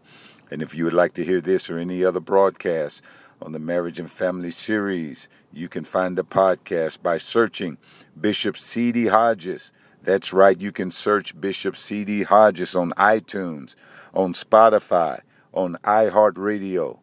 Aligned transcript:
And 0.50 0.62
if 0.62 0.74
you 0.74 0.84
would 0.84 0.94
like 0.94 1.12
to 1.14 1.24
hear 1.24 1.40
this 1.40 1.70
or 1.70 1.78
any 1.78 2.04
other 2.04 2.20
broadcast 2.20 3.00
on 3.40 3.52
the 3.52 3.58
Marriage 3.58 3.98
and 3.98 4.10
Family 4.10 4.50
series, 4.50 5.30
you 5.52 5.68
can 5.68 5.84
find 5.84 6.18
the 6.18 6.24
podcast 6.24 7.02
by 7.02 7.18
searching 7.18 7.78
Bishop 8.20 8.58
C.D. 8.58 9.06
Hodges. 9.06 9.72
That's 10.02 10.32
right, 10.32 10.60
you 10.60 10.72
can 10.72 10.90
search 10.90 11.40
Bishop 11.40 11.76
C.D. 11.76 12.24
Hodges 12.24 12.74
on 12.74 12.90
iTunes, 12.92 13.76
on 14.12 14.32
Spotify, 14.32 15.20
on 15.52 15.76
iHeartRadio. 15.84 16.98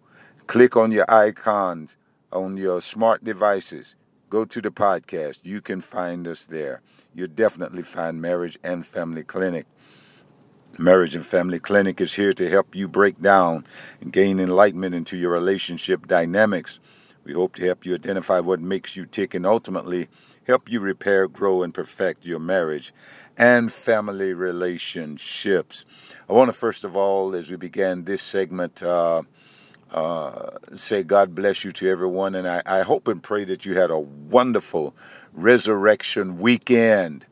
Click 0.48 0.76
on 0.76 0.92
your 0.92 1.10
icons 1.12 1.96
on 2.32 2.58
your 2.58 2.82
smart 2.82 3.24
devices. 3.24 3.96
Go 4.30 4.44
to 4.44 4.62
the 4.62 4.72
podcast. 4.72 5.40
You 5.44 5.62
can 5.62 5.80
find 5.80 6.28
us 6.28 6.46
there. 6.46 6.82
You'll 7.16 7.30
definitely 7.30 7.84
find 7.84 8.22
Marriage 8.22 8.60
and 8.62 8.86
Family 8.86 9.24
Clinic. 9.24 9.68
Marriage 10.78 11.16
and 11.16 11.26
Family 11.26 11.60
Clinic 11.60 12.02
is 12.02 12.16
here 12.16 12.34
to 12.34 12.50
help 12.50 12.76
you 12.76 12.90
break 12.90 13.22
down 13.22 13.66
and 14.02 14.12
gain 14.12 14.42
enlightenment 14.42 14.94
into 14.94 15.16
your 15.16 15.32
relationship 15.32 16.08
dynamics. 16.08 16.82
We 17.24 17.34
hope 17.34 17.56
to 17.56 17.66
help 17.66 17.86
you 17.86 17.96
identify 17.96 18.42
what 18.42 18.60
makes 18.60 18.98
you 18.98 19.06
tick 19.06 19.34
and 19.34 19.46
ultimately 19.46 20.10
help 20.46 20.70
you 20.70 20.82
repair, 20.82 21.30
grow, 21.30 21.64
and 21.64 21.74
perfect 21.74 22.26
your 22.26 22.40
marriage 22.40 22.94
and 23.38 23.72
family 23.72 24.34
relationships. 24.34 25.86
I 26.30 26.34
want 26.34 26.50
to 26.50 26.54
first 26.54 26.84
of 26.84 26.98
all, 26.98 27.34
as 27.34 27.50
we 27.50 27.56
began 27.56 28.04
this 28.04 28.22
segment, 28.22 28.84
uh, 28.84 29.24
uh, 29.92 30.58
say 30.76 31.04
God 31.04 31.34
bless 31.34 31.64
you 31.64 31.72
to 31.74 31.90
everyone, 31.90 32.36
and 32.36 32.48
I, 32.48 32.62
I, 32.66 32.82
hope 32.82 33.08
and 33.08 33.24
pray 33.24 33.46
that 33.46 33.66
you 33.66 33.78
had 33.78 33.90
a 33.90 34.00
wonderful 34.00 34.94
resurrection 35.34 36.40
weekend. 36.40 37.26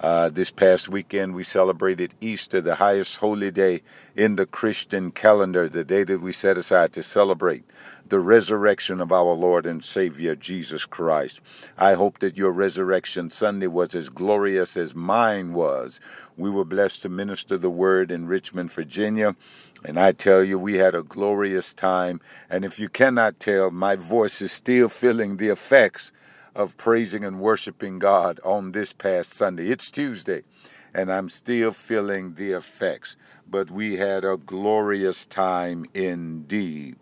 Uh, 0.00 0.30
this 0.30 0.50
past 0.50 0.88
weekend, 0.88 1.34
we 1.34 1.42
celebrated 1.42 2.14
Easter, 2.22 2.62
the 2.62 2.76
highest 2.76 3.18
holy 3.18 3.50
day 3.50 3.82
in 4.16 4.36
the 4.36 4.46
Christian 4.46 5.10
calendar, 5.10 5.68
the 5.68 5.84
day 5.84 6.04
that 6.04 6.22
we 6.22 6.32
set 6.32 6.56
aside 6.56 6.94
to 6.94 7.02
celebrate 7.02 7.64
the 8.08 8.18
resurrection 8.18 8.98
of 8.98 9.12
our 9.12 9.34
Lord 9.34 9.66
and 9.66 9.84
Savior 9.84 10.34
Jesus 10.34 10.86
Christ. 10.86 11.42
I 11.76 11.92
hope 11.94 12.20
that 12.20 12.38
your 12.38 12.50
resurrection 12.50 13.28
Sunday 13.28 13.66
was 13.66 13.94
as 13.94 14.08
glorious 14.08 14.74
as 14.74 14.94
mine 14.94 15.52
was. 15.52 16.00
We 16.34 16.48
were 16.48 16.64
blessed 16.64 17.02
to 17.02 17.10
minister 17.10 17.58
the 17.58 17.68
word 17.68 18.10
in 18.10 18.26
Richmond, 18.26 18.72
Virginia. 18.72 19.36
And 19.84 20.00
I 20.00 20.12
tell 20.12 20.42
you, 20.42 20.58
we 20.58 20.78
had 20.78 20.94
a 20.94 21.02
glorious 21.02 21.74
time. 21.74 22.22
And 22.48 22.64
if 22.64 22.80
you 22.80 22.88
cannot 22.88 23.38
tell, 23.38 23.70
my 23.70 23.96
voice 23.96 24.40
is 24.40 24.50
still 24.50 24.88
feeling 24.88 25.36
the 25.36 25.48
effects 25.48 26.10
of 26.54 26.76
praising 26.76 27.24
and 27.24 27.40
worshiping 27.40 27.98
God 27.98 28.40
on 28.44 28.72
this 28.72 28.92
past 28.92 29.32
Sunday. 29.32 29.68
It's 29.68 29.90
Tuesday, 29.90 30.42
and 30.92 31.12
I'm 31.12 31.28
still 31.28 31.72
feeling 31.72 32.34
the 32.34 32.52
effects, 32.52 33.16
but 33.48 33.70
we 33.70 33.96
had 33.96 34.24
a 34.24 34.36
glorious 34.36 35.26
time 35.26 35.86
indeed. 35.94 36.96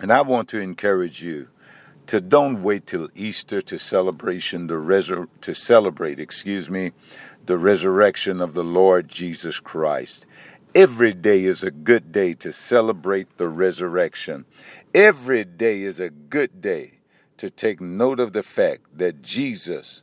And 0.00 0.12
I 0.12 0.22
want 0.22 0.48
to 0.50 0.60
encourage 0.60 1.22
you 1.22 1.48
to 2.06 2.20
don't 2.20 2.62
wait 2.62 2.86
till 2.86 3.08
Easter 3.14 3.60
to 3.62 3.78
celebration 3.78 4.66
the 4.66 4.74
resur- 4.74 5.28
to 5.42 5.54
celebrate, 5.54 6.18
excuse 6.18 6.68
me, 6.68 6.92
the 7.46 7.58
resurrection 7.58 8.40
of 8.40 8.54
the 8.54 8.64
Lord 8.64 9.08
Jesus 9.08 9.60
Christ. 9.60 10.26
Every 10.74 11.12
day 11.12 11.44
is 11.44 11.62
a 11.62 11.70
good 11.70 12.12
day 12.12 12.34
to 12.34 12.52
celebrate 12.52 13.36
the 13.38 13.48
resurrection. 13.48 14.44
Every 14.94 15.44
day 15.44 15.82
is 15.82 16.00
a 16.00 16.10
good 16.10 16.60
day 16.60 16.99
to 17.40 17.48
take 17.48 17.80
note 17.80 18.20
of 18.20 18.34
the 18.34 18.42
fact 18.42 18.82
that 18.98 19.22
Jesus, 19.22 20.02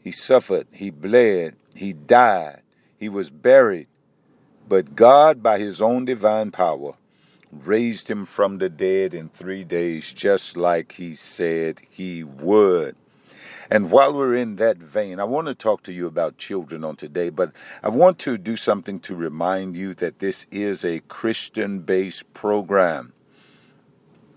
He 0.00 0.12
suffered, 0.12 0.68
He 0.70 0.90
bled, 0.90 1.56
He 1.74 1.92
died, 1.92 2.62
He 2.96 3.08
was 3.08 3.30
buried, 3.30 3.88
but 4.68 4.94
God, 4.94 5.42
by 5.42 5.58
His 5.58 5.82
own 5.82 6.04
divine 6.04 6.52
power, 6.52 6.94
raised 7.50 8.08
Him 8.08 8.24
from 8.24 8.58
the 8.58 8.68
dead 8.68 9.14
in 9.14 9.28
three 9.30 9.64
days, 9.64 10.12
just 10.12 10.56
like 10.56 10.92
He 10.92 11.16
said 11.16 11.80
He 11.90 12.22
would. 12.22 12.94
And 13.68 13.90
while 13.90 14.14
we're 14.14 14.36
in 14.36 14.54
that 14.56 14.78
vein, 14.78 15.18
I 15.18 15.24
want 15.24 15.48
to 15.48 15.54
talk 15.56 15.82
to 15.84 15.92
you 15.92 16.06
about 16.06 16.38
children 16.38 16.84
on 16.84 16.94
today, 16.94 17.30
but 17.30 17.50
I 17.82 17.88
want 17.88 18.20
to 18.20 18.38
do 18.38 18.54
something 18.54 19.00
to 19.00 19.16
remind 19.16 19.76
you 19.76 19.94
that 19.94 20.20
this 20.20 20.46
is 20.52 20.84
a 20.84 21.00
Christian 21.00 21.80
based 21.80 22.32
program. 22.32 23.12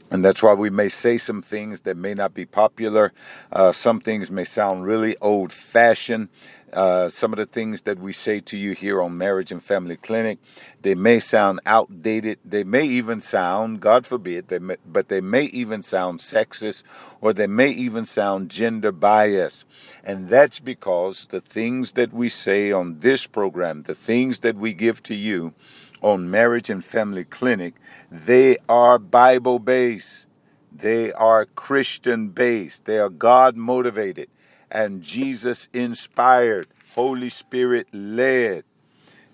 And 0.09 0.23
that's 0.23 0.41
why 0.41 0.53
we 0.53 0.69
may 0.69 0.90
say 0.90 1.18
some 1.18 1.41
things 1.41 1.81
that 1.81 1.97
may 1.97 2.13
not 2.13 2.34
be 2.34 2.45
popular. 2.45 3.12
Uh, 3.51 3.72
some 3.72 4.00
things 4.00 4.31
may 4.31 4.45
sound 4.45 4.85
really 4.85 5.18
old 5.22 5.51
fashioned. 5.51 6.29
Uh, 6.72 7.07
some 7.07 7.31
of 7.31 7.38
the 7.38 7.45
things 7.45 7.84
that 7.84 7.97
we 7.97 8.12
say 8.12 8.41
to 8.41 8.57
you 8.57 8.73
here 8.73 9.01
on 9.01 9.18
Marriage 9.18 9.53
and 9.53 9.63
Family 9.63 9.95
Clinic, 9.95 10.38
they 10.81 10.95
may 10.95 11.19
sound 11.19 11.62
outdated. 11.66 12.40
They 12.44 12.63
may 12.63 12.84
even 12.84 13.22
sound, 13.22 13.79
God 13.79 14.06
forbid, 14.06 14.50
they 14.50 14.59
may, 14.59 14.75
but 14.85 15.07
they 15.07 15.22
may 15.22 15.44
even 15.45 15.81
sound 15.81 16.19
sexist 16.19 16.84
or 17.22 17.31
they 17.31 17.47
may 17.47 17.69
even 17.69 18.06
sound 18.06 18.50
gender 18.50 18.91
biased. 18.91 19.66
And 20.03 20.28
that's 20.28 20.59
because 20.59 21.28
the 21.28 21.41
things 21.41 21.94
that 21.94 22.12
we 22.12 22.28
say 22.28 22.72
on 22.72 23.00
this 23.00 23.28
program, 23.28 23.81
the 23.81 23.95
things 23.95 24.41
that 24.41 24.57
we 24.57 24.74
give 24.74 25.01
to 25.03 25.16
you, 25.16 25.53
on 26.02 26.30
Marriage 26.30 26.69
and 26.69 26.84
Family 26.84 27.24
Clinic, 27.24 27.75
they 28.12 28.58
are 28.69 29.00
Bible 29.00 29.59
based. 29.59 30.28
They 30.72 31.12
are 31.13 31.46
Christian 31.46 32.30
based. 32.30 32.85
They 32.85 33.00
are 33.00 33.09
God 33.09 33.56
motivated 33.56 34.30
and 34.69 35.02
Jesus 35.02 35.69
inspired, 35.74 36.68
Holy 36.96 37.30
Spirit 37.30 37.88
led. 37.94 38.63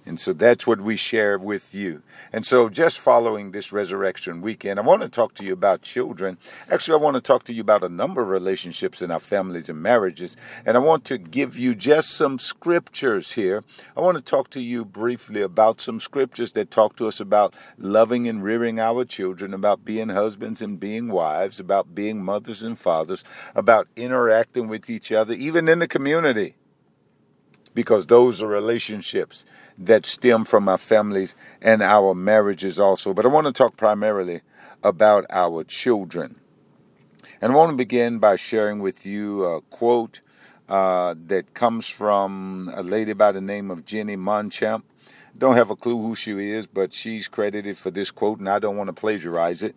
And 0.06 0.20
so 0.20 0.34
that's 0.34 0.68
what 0.68 0.82
we 0.82 0.98
share 0.98 1.38
with 1.38 1.74
you. 1.74 2.04
And 2.34 2.46
so, 2.46 2.68
just 2.68 3.00
following 3.00 3.52
this 3.52 3.72
resurrection 3.72 4.42
weekend, 4.42 4.78
I 4.78 4.84
want 4.84 5.02
to 5.02 5.08
talk 5.08 5.34
to 5.36 5.46
you 5.46 5.54
about 5.54 5.82
children. 5.82 6.38
Actually, 6.70 7.00
I 7.00 7.04
want 7.04 7.16
to 7.16 7.22
talk 7.22 7.44
to 7.46 7.54
you 7.54 7.62
about 7.62 7.86
a 7.86 7.90
number 7.90 8.22
of 8.22 8.28
relationships 8.28 9.02
in 9.02 9.12
our 9.12 9.20
families 9.20 9.70
and 9.70 9.82
marriages. 9.82 10.36
And 10.66 10.76
I 10.76 10.82
want 10.82 11.06
to 11.06 11.18
give 11.18 11.58
you 11.58 11.74
just 11.74 12.12
some 12.12 12.38
scriptures 12.38 13.34
here. 13.34 13.64
I 13.96 14.02
want 14.02 14.18
to 14.18 14.24
talk 14.24 14.50
to 14.52 14.60
you 14.60 14.84
briefly 14.84 15.42
about 15.42 15.80
some 15.80 16.02
scriptures 16.02 16.52
that 16.52 16.70
talk 16.70 16.98
to 16.98 17.08
us 17.08 17.22
about 17.22 17.54
loving 17.78 18.28
and 18.28 18.44
rearing 18.44 18.82
our 18.82 19.06
children, 19.06 19.54
about 19.54 19.86
being 19.86 20.10
husbands 20.10 20.62
and 20.62 20.82
being 20.82 21.08
wives, 21.08 21.62
about 21.62 21.96
being 21.96 22.22
mothers 22.22 22.62
and 22.62 22.78
fathers, 22.78 23.24
about 23.56 23.88
interacting 23.96 24.68
with 24.68 24.90
each 24.90 25.14
other, 25.14 25.34
even 25.34 25.70
in 25.70 25.80
the 25.80 25.88
community 25.88 26.56
because 27.74 28.08
those 28.08 28.42
are 28.42 28.48
relationships 28.48 29.46
that 29.78 30.06
stem 30.06 30.46
from 30.46 30.70
our 30.70 30.78
families 30.78 31.36
and 31.62 31.82
our 31.82 32.14
marriages 32.14 32.80
also. 32.80 33.14
But 33.14 33.26
I 33.26 33.30
want 33.30 33.48
to 33.48 33.54
talk 33.54 33.78
primarily 33.78 34.42
about 34.84 35.26
our 35.30 35.64
children. 35.64 36.40
And 37.42 37.52
I 37.52 37.56
want 37.56 37.72
to 37.72 37.78
begin 37.78 38.20
by 38.20 38.36
sharing 38.36 38.80
with 38.80 39.06
you 39.06 39.44
a 39.44 39.62
quote 39.62 40.22
uh, 40.70 41.16
that 41.28 41.54
comes 41.54 41.90
from 41.90 42.72
a 42.74 42.82
lady 42.82 43.14
by 43.14 43.32
the 43.32 43.42
name 43.42 43.70
of 43.70 43.86
Jenny 43.86 44.16
Monchamp. 44.16 44.84
Don't 45.38 45.56
have 45.56 45.70
a 45.70 45.76
clue 45.76 46.02
who 46.02 46.16
she 46.16 46.32
is, 46.52 46.68
but 46.68 46.94
she's 46.94 47.28
credited 47.28 47.78
for 47.78 47.90
this 47.90 48.12
quote, 48.12 48.40
and 48.40 48.48
I 48.48 48.60
don't 48.60 48.78
want 48.78 48.88
to 48.88 48.94
plagiarize 48.94 49.64
it. 49.64 49.76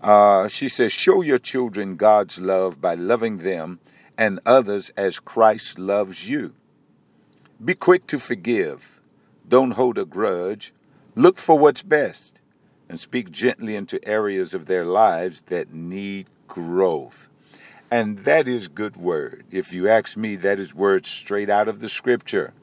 Uh, 0.00 0.48
she 0.48 0.68
says, 0.68 0.92
Show 0.92 1.22
your 1.22 1.38
children 1.38 1.96
God's 1.96 2.40
love 2.40 2.80
by 2.80 2.94
loving 2.94 3.38
them 3.38 3.80
and 4.16 4.40
others 4.46 4.90
as 4.96 5.18
Christ 5.18 5.78
loves 5.78 6.30
you. 6.30 6.54
Be 7.62 7.74
quick 7.74 8.06
to 8.06 8.18
forgive. 8.18 9.01
Don't 9.52 9.72
hold 9.72 9.98
a 9.98 10.06
grudge. 10.06 10.72
Look 11.14 11.38
for 11.38 11.58
what's 11.58 11.82
best 11.82 12.40
and 12.88 12.98
speak 12.98 13.30
gently 13.30 13.76
into 13.76 14.02
areas 14.02 14.54
of 14.54 14.64
their 14.64 14.86
lives 14.86 15.42
that 15.48 15.74
need 15.74 16.28
growth. 16.48 17.28
And 17.90 18.20
that 18.20 18.48
is 18.48 18.68
good 18.68 18.96
word. 18.96 19.44
If 19.50 19.70
you 19.70 19.90
ask 19.90 20.16
me, 20.16 20.36
that 20.36 20.58
is 20.58 20.74
word 20.74 21.04
straight 21.04 21.50
out 21.50 21.68
of 21.68 21.80
the 21.80 21.90
scripture. 21.90 22.54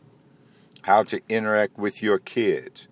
How 0.81 1.03
to 1.03 1.21
interact 1.29 1.77
with 1.77 2.01
your 2.01 2.17
kids. 2.17 2.87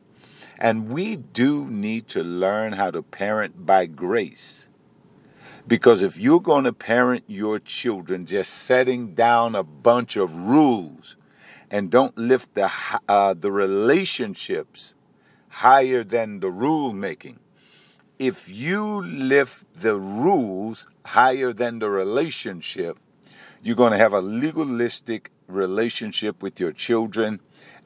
And 0.60 0.90
we 0.90 1.16
do 1.16 1.66
need 1.66 2.08
to 2.10 2.22
learn 2.22 2.74
how 2.74 2.92
to 2.92 3.02
parent 3.02 3.66
by 3.66 3.88
grace. 3.88 4.68
Because 5.68 6.04
if 6.04 6.20
you're 6.20 6.40
going 6.40 6.66
to 6.66 6.72
parent 6.72 7.24
your 7.26 7.58
children 7.58 8.28
just 8.28 8.54
setting 8.54 9.16
down 9.16 9.56
a 9.56 9.64
bunch 9.64 10.18
of 10.18 10.36
rules 10.36 11.17
and 11.69 11.90
don't 11.90 12.18
lift 12.18 12.54
the, 12.56 12.72
uh, 13.08 13.34
the 13.34 13.52
relationships 13.52 14.94
higher 15.50 16.04
than 16.04 16.40
the 16.40 16.50
rule 16.50 16.94
making, 16.94 17.40
if 18.19 18.50
you 18.50 19.02
lift 19.02 19.72
the 19.74 19.96
rules 19.96 20.88
higher 21.06 21.54
than 21.54 21.80
the 21.80 21.90
relationship, 21.90 22.98
you're 23.62 23.75
going 23.75 23.92
to 23.92 23.98
have 23.98 24.14
a 24.14 24.22
legalistic 24.22 25.31
relationship 25.48 26.42
with 26.42 26.60
your 26.60 26.72
children 26.72 27.40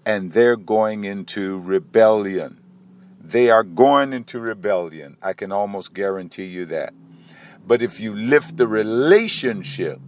and 0.06 0.31
they're 0.31 0.56
going 0.56 1.04
into 1.04 1.60
rebellion. 1.60 2.60
They 3.22 3.50
are 3.50 3.63
going 3.63 4.13
into 4.13 4.39
rebellion. 4.39 5.18
I 5.22 5.34
can 5.34 5.51
almost 5.51 5.94
guarantee 5.94 6.45
you 6.45 6.66
that. 6.66 6.94
But 7.66 7.81
if 7.81 8.00
you 8.00 8.16
lift 8.16 8.57
the 8.57 8.68
relationship 8.68 10.00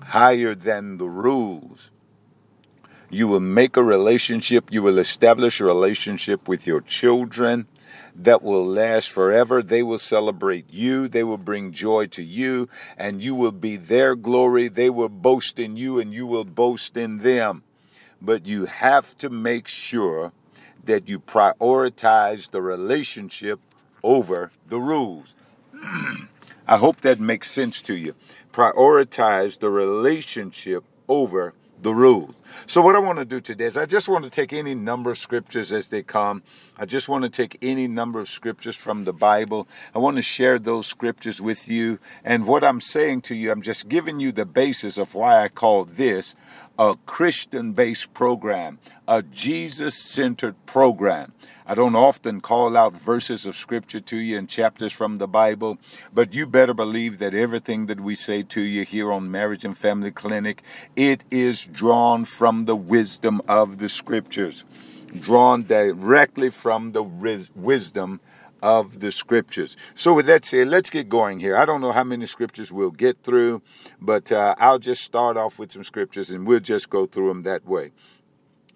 higher 0.00 0.54
than 0.54 0.98
the 0.98 1.08
rules, 1.08 1.90
you 3.10 3.28
will 3.28 3.40
make 3.40 3.76
a 3.76 3.82
relationship, 3.82 4.72
you 4.72 4.82
will 4.82 4.98
establish 4.98 5.60
a 5.60 5.64
relationship 5.64 6.48
with 6.48 6.66
your 6.66 6.80
children 6.80 7.66
that 8.14 8.42
will 8.42 8.66
last 8.66 9.10
forever. 9.10 9.62
They 9.62 9.82
will 9.82 9.98
celebrate 9.98 10.72
you, 10.72 11.08
they 11.08 11.22
will 11.22 11.38
bring 11.38 11.72
joy 11.72 12.06
to 12.08 12.22
you, 12.22 12.68
and 12.96 13.22
you 13.22 13.34
will 13.34 13.52
be 13.52 13.76
their 13.76 14.16
glory. 14.16 14.68
They 14.68 14.90
will 14.90 15.08
boast 15.08 15.58
in 15.58 15.76
you, 15.76 15.98
and 15.98 16.12
you 16.12 16.26
will 16.26 16.44
boast 16.44 16.96
in 16.96 17.18
them. 17.18 17.62
But 18.20 18.46
you 18.46 18.64
have 18.64 19.16
to 19.18 19.28
make 19.28 19.68
sure 19.68 20.32
that 20.84 21.08
you 21.08 21.20
prioritize 21.20 22.50
the 22.50 22.62
relationship 22.62 23.60
over 24.02 24.50
the 24.68 24.80
rules. 24.80 25.34
I 26.68 26.78
hope 26.78 27.02
that 27.02 27.20
makes 27.20 27.50
sense 27.50 27.82
to 27.82 27.94
you. 27.94 28.14
Prioritize 28.52 29.58
the 29.58 29.70
relationship 29.70 30.84
over 31.08 31.54
the 31.82 31.94
rules. 31.94 32.34
So, 32.64 32.80
what 32.80 32.96
I 32.96 33.00
want 33.00 33.18
to 33.18 33.24
do 33.24 33.40
today 33.40 33.66
is 33.66 33.76
I 33.76 33.86
just 33.86 34.08
want 34.08 34.24
to 34.24 34.30
take 34.30 34.52
any 34.52 34.74
number 34.74 35.10
of 35.10 35.18
scriptures 35.18 35.72
as 35.72 35.88
they 35.88 36.02
come. 36.02 36.42
I 36.78 36.86
just 36.86 37.08
want 37.08 37.24
to 37.24 37.30
take 37.30 37.58
any 37.60 37.86
number 37.86 38.18
of 38.20 38.28
scriptures 38.28 38.76
from 38.76 39.04
the 39.04 39.12
Bible. 39.12 39.68
I 39.94 39.98
want 39.98 40.16
to 40.16 40.22
share 40.22 40.58
those 40.58 40.86
scriptures 40.86 41.40
with 41.40 41.68
you. 41.68 41.98
And 42.24 42.46
what 42.46 42.64
I'm 42.64 42.80
saying 42.80 43.22
to 43.22 43.34
you, 43.34 43.52
I'm 43.52 43.62
just 43.62 43.88
giving 43.88 44.20
you 44.20 44.32
the 44.32 44.46
basis 44.46 44.96
of 44.96 45.14
why 45.14 45.42
I 45.42 45.48
call 45.48 45.84
this 45.84 46.34
a 46.78 46.94
Christian 47.06 47.72
based 47.72 48.12
program, 48.12 48.78
a 49.08 49.22
Jesus 49.22 49.96
centered 49.96 50.54
program. 50.66 51.32
I 51.66 51.74
don't 51.74 51.96
often 51.96 52.40
call 52.40 52.76
out 52.76 52.92
verses 52.92 53.46
of 53.46 53.56
scripture 53.56 54.00
to 54.00 54.16
you 54.16 54.38
and 54.38 54.48
chapters 54.48 54.92
from 54.92 55.18
the 55.18 55.26
Bible, 55.26 55.78
but 56.12 56.34
you 56.34 56.46
better 56.46 56.74
believe 56.74 57.18
that 57.18 57.34
everything 57.34 57.86
that 57.86 58.00
we 58.00 58.14
say 58.14 58.42
to 58.44 58.60
you 58.60 58.84
here 58.84 59.10
on 59.10 59.30
Marriage 59.30 59.64
and 59.64 59.76
Family 59.76 60.10
Clinic, 60.10 60.62
it 60.94 61.24
is 61.30 61.64
drawn 61.64 62.24
from 62.24 62.62
the 62.62 62.76
wisdom 62.76 63.40
of 63.48 63.78
the 63.78 63.88
scriptures, 63.88 64.64
drawn 65.18 65.64
directly 65.64 66.50
from 66.50 66.90
the 66.90 67.02
wisdom 67.02 68.20
of 68.62 69.00
the 69.00 69.12
scriptures. 69.12 69.76
So, 69.94 70.14
with 70.14 70.26
that 70.26 70.44
said, 70.44 70.68
let's 70.68 70.90
get 70.90 71.08
going 71.08 71.40
here. 71.40 71.56
I 71.56 71.64
don't 71.64 71.80
know 71.80 71.92
how 71.92 72.04
many 72.04 72.26
scriptures 72.26 72.72
we'll 72.72 72.90
get 72.90 73.22
through, 73.22 73.62
but 74.00 74.32
uh, 74.32 74.54
I'll 74.58 74.78
just 74.78 75.02
start 75.02 75.36
off 75.36 75.58
with 75.58 75.72
some 75.72 75.84
scriptures 75.84 76.30
and 76.30 76.46
we'll 76.46 76.60
just 76.60 76.90
go 76.90 77.06
through 77.06 77.28
them 77.28 77.42
that 77.42 77.66
way. 77.66 77.92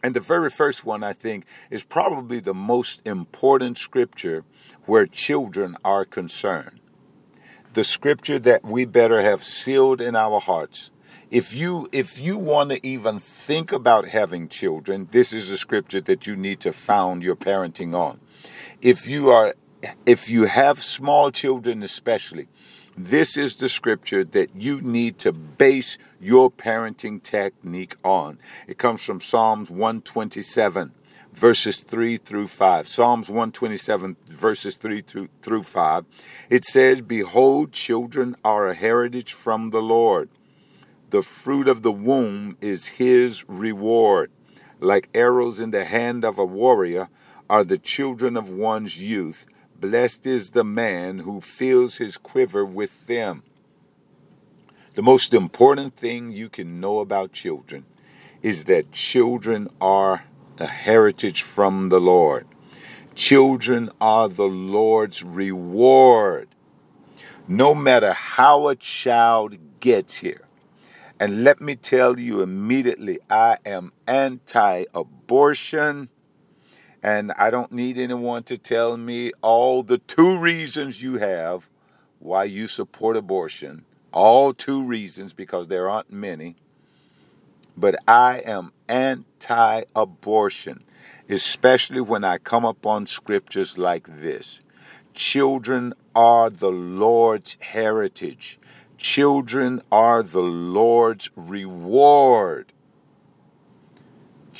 And 0.02 0.14
the 0.14 0.20
very 0.20 0.50
first 0.50 0.84
one, 0.84 1.02
I 1.04 1.12
think, 1.12 1.44
is 1.70 1.84
probably 1.84 2.40
the 2.40 2.54
most 2.54 3.02
important 3.04 3.78
scripture 3.78 4.44
where 4.86 5.06
children 5.06 5.76
are 5.84 6.04
concerned. 6.04 6.80
The 7.74 7.84
scripture 7.84 8.38
that 8.38 8.64
we 8.64 8.84
better 8.84 9.20
have 9.20 9.44
sealed 9.44 10.00
in 10.00 10.16
our 10.16 10.40
hearts. 10.40 10.90
If 11.30 11.54
you 11.54 11.88
if 11.92 12.20
you 12.20 12.36
want 12.38 12.70
to 12.70 12.84
even 12.84 13.20
think 13.20 13.70
about 13.70 14.08
having 14.08 14.48
children, 14.48 15.08
this 15.12 15.32
is 15.32 15.48
a 15.48 15.56
scripture 15.56 16.00
that 16.00 16.26
you 16.26 16.34
need 16.34 16.58
to 16.60 16.72
found 16.72 17.22
your 17.22 17.36
parenting 17.36 17.94
on. 17.94 18.20
If 18.80 19.06
you 19.06 19.28
are 19.28 19.54
if 20.06 20.28
you 20.28 20.44
have 20.44 20.82
small 20.82 21.30
children 21.30 21.82
especially, 21.82 22.48
this 22.96 23.36
is 23.36 23.56
the 23.56 23.68
scripture 23.68 24.24
that 24.24 24.54
you 24.54 24.80
need 24.80 25.18
to 25.20 25.32
base 25.32 25.96
your 26.20 26.50
parenting 26.50 27.22
technique 27.22 27.96
on. 28.04 28.38
It 28.66 28.78
comes 28.78 29.02
from 29.02 29.20
Psalms 29.20 29.70
127, 29.70 30.92
verses 31.32 31.80
3 31.80 32.18
through 32.18 32.48
5. 32.48 32.88
Psalms 32.88 33.28
127, 33.28 34.16
verses 34.26 34.76
3 34.76 35.02
through 35.40 35.62
5. 35.62 36.04
It 36.50 36.64
says, 36.64 37.00
Behold, 37.00 37.72
children 37.72 38.36
are 38.44 38.68
a 38.68 38.74
heritage 38.74 39.32
from 39.32 39.68
the 39.68 39.82
Lord. 39.82 40.28
The 41.10 41.22
fruit 41.22 41.68
of 41.68 41.82
the 41.82 41.92
womb 41.92 42.56
is 42.60 42.86
his 42.86 43.48
reward. 43.48 44.30
Like 44.78 45.08
arrows 45.14 45.60
in 45.60 45.70
the 45.70 45.84
hand 45.84 46.24
of 46.24 46.38
a 46.38 46.44
warrior 46.44 47.08
are 47.48 47.64
the 47.64 47.78
children 47.78 48.36
of 48.36 48.50
one's 48.50 48.98
youth. 48.98 49.46
Blessed 49.80 50.26
is 50.26 50.50
the 50.50 50.64
man 50.64 51.20
who 51.20 51.40
fills 51.40 51.96
his 51.96 52.18
quiver 52.18 52.66
with 52.66 53.06
them. 53.06 53.44
The 54.94 55.02
most 55.02 55.32
important 55.32 55.96
thing 55.96 56.32
you 56.32 56.50
can 56.50 56.80
know 56.80 56.98
about 56.98 57.32
children 57.32 57.86
is 58.42 58.64
that 58.64 58.92
children 58.92 59.68
are 59.80 60.24
a 60.58 60.66
heritage 60.66 61.42
from 61.42 61.88
the 61.88 62.00
Lord. 62.00 62.46
Children 63.14 63.88
are 64.02 64.28
the 64.28 64.48
Lord's 64.48 65.22
reward. 65.22 66.48
No 67.48 67.74
matter 67.74 68.12
how 68.12 68.68
a 68.68 68.76
child 68.76 69.56
gets 69.80 70.18
here. 70.18 70.42
And 71.18 71.42
let 71.42 71.62
me 71.62 71.74
tell 71.74 72.18
you 72.18 72.42
immediately, 72.42 73.18
I 73.30 73.56
am 73.64 73.92
anti 74.06 74.84
abortion. 74.92 76.10
And 77.02 77.32
I 77.32 77.50
don't 77.50 77.72
need 77.72 77.98
anyone 77.98 78.42
to 78.44 78.58
tell 78.58 78.96
me 78.96 79.32
all 79.40 79.82
the 79.82 79.98
two 79.98 80.38
reasons 80.38 81.02
you 81.02 81.18
have 81.18 81.68
why 82.18 82.44
you 82.44 82.66
support 82.66 83.16
abortion. 83.16 83.84
All 84.12 84.52
two 84.52 84.84
reasons, 84.84 85.32
because 85.32 85.68
there 85.68 85.88
aren't 85.88 86.12
many. 86.12 86.56
But 87.76 87.96
I 88.06 88.42
am 88.44 88.72
anti 88.88 89.84
abortion, 89.96 90.84
especially 91.28 92.00
when 92.00 92.24
I 92.24 92.38
come 92.38 92.64
upon 92.64 93.06
scriptures 93.06 93.78
like 93.78 94.20
this. 94.20 94.60
Children 95.14 95.94
are 96.14 96.50
the 96.50 96.70
Lord's 96.70 97.56
heritage. 97.60 98.58
Children 98.98 99.80
are 99.90 100.22
the 100.22 100.42
Lord's 100.42 101.30
reward. 101.34 102.72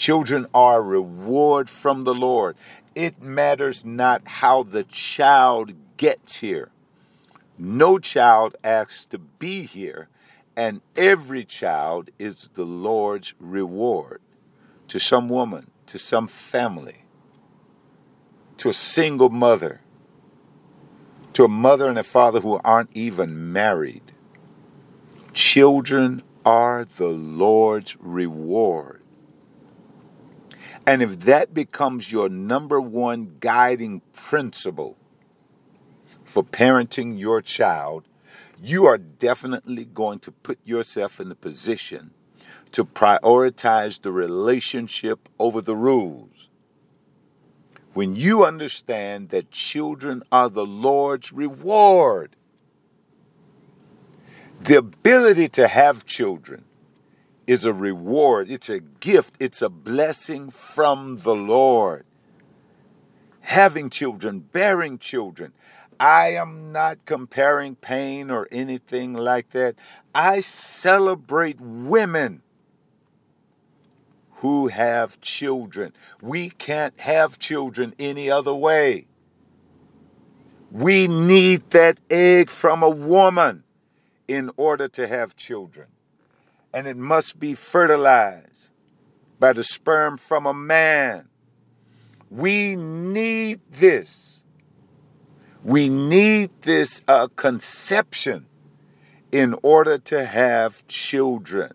Children 0.01 0.47
are 0.55 0.83
reward 0.83 1.69
from 1.69 2.05
the 2.05 2.15
Lord. 2.15 2.57
It 2.95 3.21
matters 3.21 3.85
not 3.85 4.27
how 4.27 4.63
the 4.63 4.85
child 4.85 5.75
gets 5.99 6.37
here. 6.37 6.71
No 7.59 7.99
child 7.99 8.57
asks 8.65 9.05
to 9.05 9.19
be 9.19 9.65
here, 9.65 10.09
and 10.57 10.81
every 10.97 11.45
child 11.45 12.09
is 12.19 12.49
the 12.55 12.65
Lord's 12.65 13.35
reward 13.39 14.23
to 14.89 14.99
some 14.99 15.29
woman, 15.29 15.71
to 15.85 15.99
some 15.99 16.29
family, 16.29 17.05
to 18.57 18.71
a 18.71 18.73
single 18.73 19.29
mother, 19.29 19.83
to 21.35 21.45
a 21.45 21.49
mother 21.49 21.91
and 21.91 21.99
a 21.99 22.03
father 22.03 22.41
who 22.41 22.59
aren't 22.65 22.97
even 22.97 23.53
married. 23.53 24.13
Children 25.35 26.23
are 26.47 26.87
the 26.87 27.11
Lord's 27.11 27.99
reward. 28.01 29.00
And 30.87 31.03
if 31.03 31.21
that 31.21 31.55
becomes 31.55 32.11
your 32.11 32.29
number 32.29 32.81
one 32.81 33.37
guiding 33.41 34.03
principle 34.13 34.97
for 36.25 36.43
parenting 36.43 37.19
your 37.19 37.43
child, 37.43 38.05
you 38.63 38.87
are 38.87 38.99
definitely 38.99 39.85
going 39.85 40.19
to 40.21 40.33
put 40.33 40.59
yourself 40.65 41.21
in 41.21 41.31
a 41.31 41.35
position 41.35 42.11
to 42.73 42.85
prioritize 42.85 44.01
the 44.01 44.13
relationship 44.13 45.29
over 45.39 45.61
the 45.61 45.77
rules. 45.77 46.49
When 47.93 48.15
you 48.15 48.45
understand 48.45 49.31
that 49.31 49.51
children 49.51 50.23
are 50.31 50.49
the 50.49 50.67
Lord's 50.67 51.33
reward, 51.33 52.37
the 54.61 54.77
ability 54.77 55.49
to 55.49 55.67
have 55.67 56.07
children 56.07 56.65
is 57.51 57.65
a 57.65 57.73
reward, 57.73 58.49
it's 58.49 58.71
a 58.71 58.79
gift, 58.79 59.35
it's 59.41 59.61
a 59.61 59.69
blessing 59.69 60.51
from 60.51 61.17
the 61.23 61.35
Lord. 61.35 62.07
Having 63.41 63.91
children, 63.91 64.39
bearing 64.39 64.99
children. 64.99 65.53
I 65.99 66.29
am 66.35 66.71
not 66.71 67.05
comparing 67.07 67.75
pain 67.75 68.31
or 68.31 68.47
anything 68.53 69.15
like 69.15 69.51
that. 69.51 69.75
I 70.15 70.43
celebrate 70.43 71.61
women 71.61 72.43
who 74.35 74.69
have 74.69 75.21
children. 75.21 75.93
We 76.23 76.51
can't 76.51 77.01
have 77.01 77.41
children 77.41 77.95
any 77.99 78.31
other 78.31 78.55
way. 78.55 79.07
We 80.71 81.09
need 81.09 81.69
that 81.71 81.99
egg 82.09 82.49
from 82.49 82.85
a 82.85 82.91
woman. 82.91 83.65
in 84.29 84.51
order 84.57 84.87
to 84.87 85.09
have 85.09 85.35
children. 85.37 85.89
And 86.73 86.87
it 86.87 86.97
must 86.97 87.41
be 87.41 87.55
fertilized 87.55 88.69
by 89.39 89.53
the 89.53 89.65
sperm 89.65 90.17
from 90.19 90.47
a 90.47 90.55
man. 90.55 91.29
We 92.31 92.77
need 92.77 93.61
this. 93.71 94.43
We 95.65 95.89
need 95.89 96.51
this 96.63 97.03
uh, 97.09 97.29
conception 97.35 98.47
in 99.33 99.57
order 99.63 99.99
to 99.99 100.25
have 100.25 100.87
children. 100.87 101.75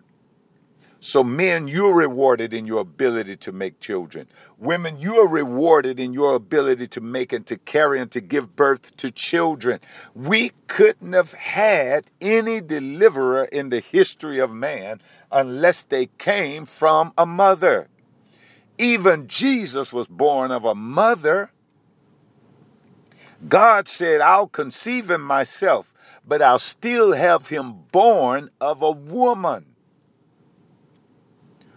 So, 1.06 1.24
men, 1.24 1.68
you're 1.68 1.94
rewarded 1.94 2.52
in 2.52 2.66
your 2.66 2.80
ability 2.82 3.36
to 3.36 3.52
make 3.52 3.80
children. 3.80 4.26
Women, 4.58 4.98
you 4.98 5.18
are 5.18 5.28
rewarded 5.28 6.00
in 6.00 6.14
your 6.14 6.34
ability 6.34 6.88
to 6.88 7.00
make 7.00 7.32
and 7.32 7.46
to 7.46 7.58
carry 7.58 8.00
and 8.00 8.10
to 8.10 8.20
give 8.20 8.56
birth 8.56 8.98
to 8.98 9.12
children. 9.12 9.82
We 10.16 10.54
couldn't 10.66 11.14
have 11.14 11.34
had 11.34 12.06
any 12.20 12.60
deliverer 12.60 13.44
in 13.44 13.70
the 13.70 13.82
history 13.82 14.40
of 14.40 14.52
man 14.52 15.00
unless 15.32 15.84
they 15.84 16.08
came 16.18 16.66
from 16.66 17.14
a 17.20 17.28
mother. 17.28 17.88
Even 18.80 19.28
Jesus 19.28 19.94
was 19.94 20.08
born 20.08 20.50
of 20.50 20.66
a 20.66 20.74
mother. 20.74 21.52
God 23.48 23.88
said, 23.88 24.22
I'll 24.22 24.48
conceive 24.48 25.12
him 25.12 25.22
myself, 25.22 25.94
but 26.28 26.42
I'll 26.42 26.58
still 26.58 27.14
have 27.14 27.50
him 27.50 27.84
born 27.92 28.50
of 28.60 28.82
a 28.82 28.90
woman. 28.90 29.75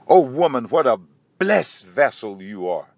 Oh, 0.08 0.20
woman, 0.20 0.64
what 0.64 0.86
a 0.86 0.98
blessed 1.38 1.84
vessel 1.84 2.42
you 2.42 2.66
are. 2.66 2.88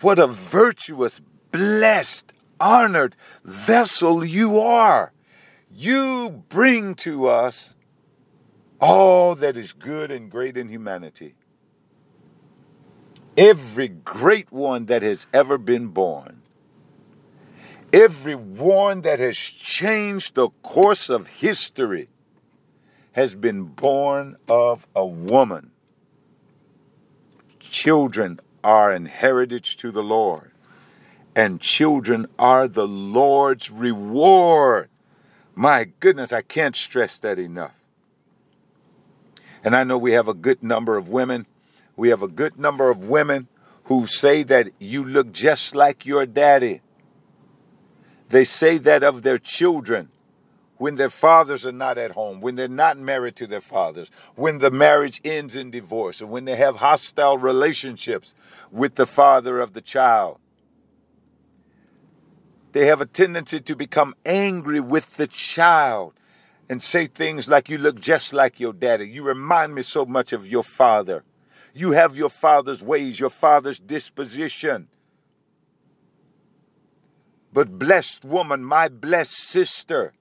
What 0.00 0.18
a 0.18 0.26
virtuous, 0.26 1.20
blessed, 1.52 2.32
honored 2.58 3.14
vessel 3.44 4.24
you 4.24 4.58
are. 4.58 5.12
You 5.72 6.44
bring 6.48 6.96
to 6.96 7.28
us 7.28 7.76
all 8.80 9.36
that 9.36 9.56
is 9.56 9.72
good 9.72 10.10
and 10.10 10.28
great 10.28 10.56
in 10.56 10.68
humanity. 10.68 11.34
Every 13.36 13.88
great 13.88 14.50
one 14.50 14.86
that 14.86 15.02
has 15.02 15.28
ever 15.32 15.58
been 15.58 15.88
born, 15.88 16.42
every 17.92 18.34
one 18.34 19.02
that 19.02 19.20
has 19.20 19.36
changed 19.36 20.34
the 20.34 20.48
course 20.62 21.08
of 21.08 21.28
history, 21.28 22.08
has 23.12 23.36
been 23.36 23.64
born 23.64 24.36
of 24.48 24.88
a 24.96 25.06
woman 25.06 25.70
children 27.60 28.40
are 28.64 28.92
an 28.92 29.06
heritage 29.06 29.76
to 29.78 29.90
the 29.90 30.02
Lord, 30.02 30.50
and 31.34 31.60
children 31.60 32.26
are 32.38 32.68
the 32.68 32.86
Lord's 32.86 33.70
reward. 33.70 34.88
My 35.54 35.88
goodness, 36.00 36.32
I 36.32 36.42
can't 36.42 36.76
stress 36.76 37.18
that 37.18 37.38
enough. 37.38 37.74
And 39.62 39.76
I 39.76 39.84
know 39.84 39.98
we 39.98 40.12
have 40.12 40.28
a 40.28 40.34
good 40.34 40.62
number 40.62 40.96
of 40.96 41.08
women. 41.08 41.46
We 41.96 42.08
have 42.08 42.22
a 42.22 42.28
good 42.28 42.58
number 42.58 42.90
of 42.90 43.08
women 43.08 43.48
who 43.84 44.06
say 44.06 44.42
that 44.44 44.70
you 44.78 45.04
look 45.04 45.32
just 45.32 45.74
like 45.74 46.06
your 46.06 46.24
daddy. 46.24 46.80
They 48.30 48.44
say 48.44 48.78
that 48.78 49.02
of 49.02 49.22
their 49.22 49.38
children 49.38 50.08
when 50.80 50.96
their 50.96 51.10
fathers 51.10 51.66
are 51.66 51.72
not 51.72 51.98
at 51.98 52.12
home, 52.12 52.40
when 52.40 52.56
they're 52.56 52.66
not 52.66 52.96
married 52.96 53.36
to 53.36 53.46
their 53.46 53.60
fathers, 53.60 54.10
when 54.34 54.60
the 54.60 54.70
marriage 54.70 55.20
ends 55.26 55.54
in 55.54 55.70
divorce, 55.70 56.22
and 56.22 56.30
when 56.30 56.46
they 56.46 56.56
have 56.56 56.76
hostile 56.76 57.36
relationships 57.36 58.34
with 58.70 58.94
the 58.94 59.04
father 59.04 59.60
of 59.60 59.74
the 59.74 59.82
child. 59.82 60.38
They 62.72 62.86
have 62.86 63.02
a 63.02 63.04
tendency 63.04 63.60
to 63.60 63.76
become 63.76 64.14
angry 64.24 64.80
with 64.80 65.18
the 65.18 65.26
child 65.26 66.14
and 66.70 66.82
say 66.82 67.06
things 67.06 67.46
like, 67.46 67.68
You 67.68 67.76
look 67.76 68.00
just 68.00 68.32
like 68.32 68.58
your 68.58 68.72
daddy. 68.72 69.06
You 69.06 69.22
remind 69.22 69.74
me 69.74 69.82
so 69.82 70.06
much 70.06 70.32
of 70.32 70.48
your 70.48 70.64
father. 70.64 71.24
You 71.74 71.90
have 71.90 72.16
your 72.16 72.30
father's 72.30 72.82
ways, 72.82 73.20
your 73.20 73.28
father's 73.28 73.80
disposition. 73.80 74.88
But 77.52 77.78
blessed 77.78 78.24
woman, 78.24 78.64
my 78.64 78.88
blessed 78.88 79.36
sister, 79.36 80.14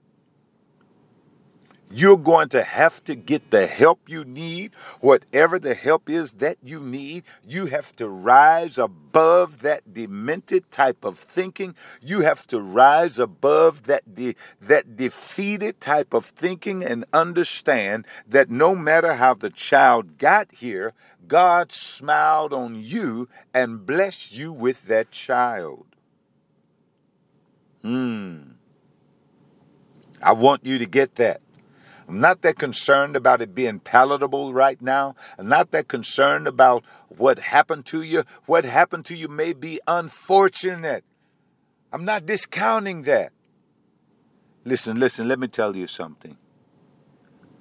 you're 1.92 2.18
going 2.18 2.50
to 2.50 2.64
have 2.64 3.04
to 3.06 3.16
get 3.16 3.50
the 3.50 3.66
help 3.66 4.08
you 4.08 4.24
need, 4.24 4.76
whatever 5.00 5.58
the 5.58 5.74
help 5.74 6.10
is 6.10 6.34
that 6.34 6.58
you 6.64 6.80
need. 6.80 7.24
You 7.48 7.66
have 7.68 7.96
to 7.96 8.08
rise 8.08 8.78
above 8.78 9.62
that 9.62 9.94
demented 9.94 10.70
type 10.70 11.04
of 11.04 11.18
thinking. 11.18 11.76
You 12.02 12.22
have 12.22 12.46
to 12.48 12.60
rise 12.60 13.18
above 13.18 13.84
that, 13.84 14.14
de- 14.14 14.36
that 14.62 14.98
defeated 14.98 15.82
type 15.82 16.14
of 16.14 16.26
thinking 16.26 16.84
and 16.84 17.06
understand 17.12 18.06
that 18.28 18.52
no 18.52 18.76
matter 18.76 19.16
how 19.16 19.34
the 19.34 19.50
child 19.50 20.20
got 20.20 20.52
here, 20.52 20.94
God 21.28 21.72
smiled 21.72 22.54
on 22.54 22.76
you 22.76 23.30
and 23.54 23.86
blessed 23.86 24.32
you 24.32 24.54
with 24.54 24.86
that 24.88 25.10
child. 25.10 25.86
Hmm. 27.82 28.42
I 30.22 30.34
want 30.34 30.66
you 30.66 30.78
to 30.78 30.86
get 30.86 31.16
that. 31.16 31.42
I'm 32.10 32.20
not 32.20 32.42
that 32.42 32.58
concerned 32.58 33.16
about 33.16 33.40
it 33.40 33.54
being 33.54 33.80
palatable 33.80 34.52
right 34.52 34.82
now. 34.82 35.14
I'm 35.38 35.48
not 35.48 35.70
that 35.72 35.88
concerned 35.88 36.48
about 36.48 36.84
what 37.08 37.38
happened 37.38 37.86
to 37.86 38.02
you. 38.02 38.24
What 38.48 38.66
happened 38.66 39.06
to 39.06 39.16
you 39.16 39.28
may 39.28 39.54
be 39.54 39.80
unfortunate. 39.88 41.04
I'm 41.94 42.06
not 42.06 42.26
discounting 42.26 43.04
that. 43.04 43.32
Listen, 44.66 45.00
listen, 45.00 45.28
let 45.28 45.38
me 45.38 45.48
tell 45.48 45.76
you 45.76 45.86
something. 45.86 46.36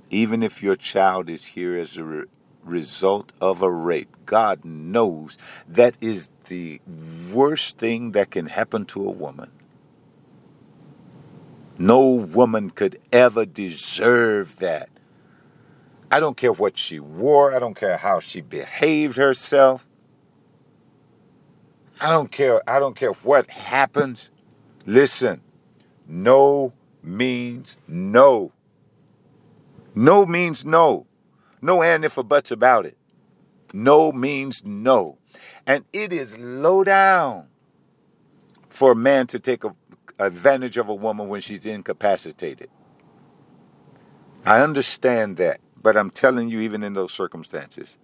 Even 0.08 0.42
if 0.42 0.62
your 0.62 0.76
child 0.76 1.28
is 1.28 1.44
here 1.44 1.78
as 1.78 1.98
a 1.98 2.04
re- 2.04 2.24
result 2.64 3.32
of 3.42 3.60
a 3.60 3.70
rape, 3.70 4.16
God 4.24 4.64
knows 4.64 5.36
that 5.68 5.94
is 6.00 6.30
the 6.46 6.80
worst 7.30 7.76
thing 7.76 8.12
that 8.12 8.30
can 8.30 8.46
happen 8.46 8.86
to 8.86 9.06
a 9.06 9.10
woman. 9.10 9.50
No 11.78 12.10
woman 12.10 12.70
could 12.70 13.00
ever 13.12 13.46
deserve 13.46 14.56
that. 14.56 14.88
I 16.10 16.20
don't 16.20 16.36
care 16.36 16.52
what 16.52 16.76
she 16.76 16.98
wore, 16.98 17.54
I 17.54 17.58
don't 17.58 17.74
care 17.74 17.96
how 17.96 18.18
she 18.18 18.40
behaved 18.40 19.16
herself. 19.16 19.86
I 22.00 22.10
don't 22.10 22.30
care 22.30 22.60
I 22.68 22.78
don't 22.78 22.96
care 22.96 23.12
what 23.12 23.50
happens. 23.50 24.30
Listen. 24.86 25.42
No 26.06 26.72
means 27.02 27.76
no. 27.86 28.52
No 29.94 30.24
means 30.26 30.64
no. 30.64 31.06
No 31.60 31.82
and 31.82 32.04
if 32.04 32.16
or 32.16 32.24
buts 32.24 32.50
about 32.50 32.86
it. 32.86 32.96
No 33.72 34.12
means 34.12 34.64
no. 34.64 35.18
And 35.66 35.84
it 35.92 36.12
is 36.12 36.38
low 36.38 36.84
down 36.84 37.48
for 38.68 38.92
a 38.92 38.96
man 38.96 39.26
to 39.28 39.38
take 39.38 39.64
a 39.64 39.74
advantage 40.18 40.76
of 40.76 40.88
a 40.88 40.94
woman 40.94 41.28
when 41.28 41.40
she's 41.40 41.66
incapacitated. 41.66 42.70
I 44.44 44.60
understand 44.60 45.36
that, 45.36 45.60
but 45.80 45.96
I'm 45.96 46.10
telling 46.10 46.48
you, 46.48 46.60
even 46.60 46.82
in 46.82 46.94
those 46.94 47.12
circumstances, 47.12 47.98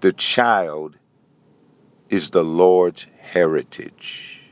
the 0.00 0.12
child 0.12 0.96
is 2.08 2.30
the 2.30 2.44
Lord's 2.44 3.06
heritage. 3.18 4.42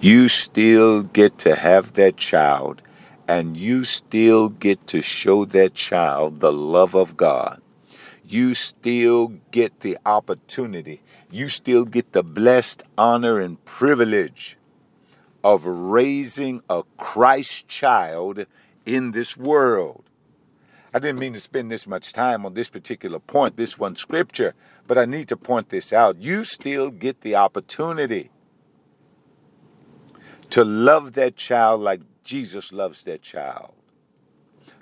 You 0.00 0.28
still 0.28 1.02
get 1.02 1.38
to 1.38 1.54
have 1.54 1.94
that 1.94 2.16
child, 2.16 2.82
and 3.26 3.56
you 3.56 3.84
still 3.84 4.50
get 4.50 4.86
to 4.88 5.00
show 5.00 5.44
that 5.46 5.74
child 5.74 6.40
the 6.40 6.52
love 6.52 6.94
of 6.94 7.16
God. 7.16 7.62
You 8.26 8.54
still 8.54 9.28
get 9.50 9.80
the 9.80 9.96
opportunity 10.04 11.00
you 11.34 11.48
still 11.48 11.84
get 11.84 12.12
the 12.12 12.22
blessed 12.22 12.84
honor 12.96 13.40
and 13.40 13.62
privilege 13.64 14.56
of 15.42 15.66
raising 15.66 16.62
a 16.70 16.84
Christ 16.96 17.66
child 17.66 18.46
in 18.86 19.10
this 19.10 19.36
world. 19.36 20.04
I 20.94 21.00
didn't 21.00 21.18
mean 21.18 21.32
to 21.32 21.40
spend 21.40 21.72
this 21.72 21.88
much 21.88 22.12
time 22.12 22.46
on 22.46 22.54
this 22.54 22.68
particular 22.68 23.18
point, 23.18 23.56
this 23.56 23.76
one 23.76 23.96
scripture, 23.96 24.54
but 24.86 24.96
I 24.96 25.06
need 25.06 25.26
to 25.26 25.36
point 25.36 25.70
this 25.70 25.92
out. 25.92 26.22
You 26.22 26.44
still 26.44 26.92
get 26.92 27.22
the 27.22 27.34
opportunity 27.34 28.30
to 30.50 30.64
love 30.64 31.14
that 31.14 31.34
child 31.34 31.80
like 31.80 32.02
Jesus 32.22 32.72
loves 32.72 33.02
that 33.02 33.22
child. 33.22 33.72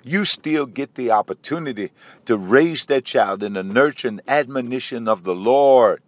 You 0.03 0.23
still 0.23 0.67
get 0.67 0.93
the 0.93 1.09
opportunity 1.09 1.89
to 2.25 2.37
raise 2.37 2.85
that 2.85 3.05
child 3.05 3.41
in 3.41 3.53
the 3.53 3.63
nurture 3.63 4.09
and 4.09 4.21
admonition 4.27 5.07
of 5.07 5.23
the 5.23 5.33
Lord 5.33 6.03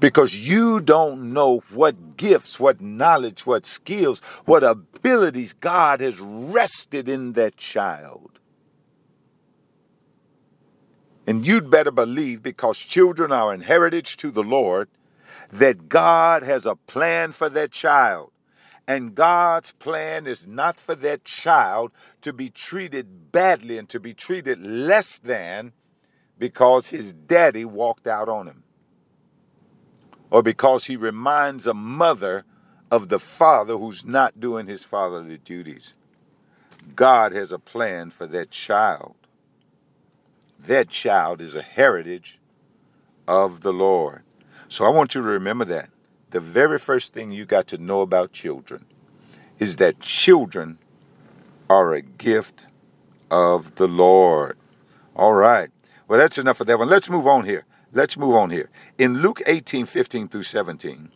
because 0.00 0.48
you 0.48 0.80
don't 0.80 1.32
know 1.32 1.62
what 1.70 2.16
gifts, 2.16 2.58
what 2.58 2.80
knowledge, 2.80 3.46
what 3.46 3.66
skills, 3.66 4.20
what 4.44 4.62
abilities 4.62 5.52
God 5.52 6.00
has 6.00 6.20
rested 6.20 7.08
in 7.08 7.32
that 7.34 7.56
child. 7.56 8.40
And 11.26 11.46
you'd 11.46 11.70
better 11.70 11.92
believe, 11.92 12.42
because 12.42 12.78
children 12.78 13.30
are 13.30 13.52
an 13.52 13.60
heritage 13.60 14.16
to 14.18 14.30
the 14.30 14.42
Lord, 14.42 14.88
that 15.52 15.88
God 15.88 16.42
has 16.42 16.66
a 16.66 16.74
plan 16.74 17.32
for 17.32 17.48
that 17.48 17.70
child. 17.70 18.32
And 18.88 19.14
God's 19.14 19.70
plan 19.72 20.26
is 20.26 20.46
not 20.46 20.80
for 20.80 20.96
that 20.96 21.24
child 21.24 21.92
to 22.22 22.32
be 22.32 22.50
treated 22.50 23.30
badly 23.30 23.78
and 23.78 23.88
to 23.90 24.00
be 24.00 24.12
treated 24.12 24.60
less 24.60 25.18
than 25.18 25.72
because 26.38 26.88
his 26.88 27.12
daddy 27.12 27.64
walked 27.64 28.08
out 28.08 28.28
on 28.28 28.48
him. 28.48 28.61
Or 30.32 30.42
because 30.42 30.86
he 30.86 30.96
reminds 30.96 31.66
a 31.66 31.74
mother 31.74 32.46
of 32.90 33.10
the 33.10 33.18
father 33.18 33.76
who's 33.76 34.06
not 34.06 34.40
doing 34.40 34.66
his 34.66 34.82
fatherly 34.82 35.36
duties. 35.36 35.92
God 36.96 37.32
has 37.32 37.52
a 37.52 37.58
plan 37.58 38.08
for 38.08 38.26
that 38.28 38.50
child. 38.50 39.14
That 40.58 40.88
child 40.88 41.42
is 41.42 41.54
a 41.54 41.60
heritage 41.60 42.38
of 43.28 43.60
the 43.60 43.74
Lord. 43.74 44.22
So 44.70 44.86
I 44.86 44.88
want 44.88 45.14
you 45.14 45.20
to 45.20 45.28
remember 45.28 45.66
that. 45.66 45.90
The 46.30 46.40
very 46.40 46.78
first 46.78 47.12
thing 47.12 47.30
you 47.30 47.44
got 47.44 47.66
to 47.66 47.76
know 47.76 48.00
about 48.00 48.32
children 48.32 48.86
is 49.58 49.76
that 49.76 50.00
children 50.00 50.78
are 51.68 51.92
a 51.92 52.00
gift 52.00 52.64
of 53.30 53.74
the 53.74 53.86
Lord. 53.86 54.56
All 55.14 55.34
right. 55.34 55.68
Well, 56.08 56.18
that's 56.18 56.38
enough 56.38 56.62
of 56.62 56.68
that 56.68 56.78
one. 56.78 56.88
Let's 56.88 57.10
move 57.10 57.26
on 57.26 57.44
here. 57.44 57.66
Let's 57.92 58.16
move 58.16 58.34
on 58.34 58.50
here. 58.50 58.70
In 58.98 59.18
Luke 59.18 59.42
18, 59.46 59.86
15 59.86 60.28
through 60.28 60.44
17, 60.44 61.10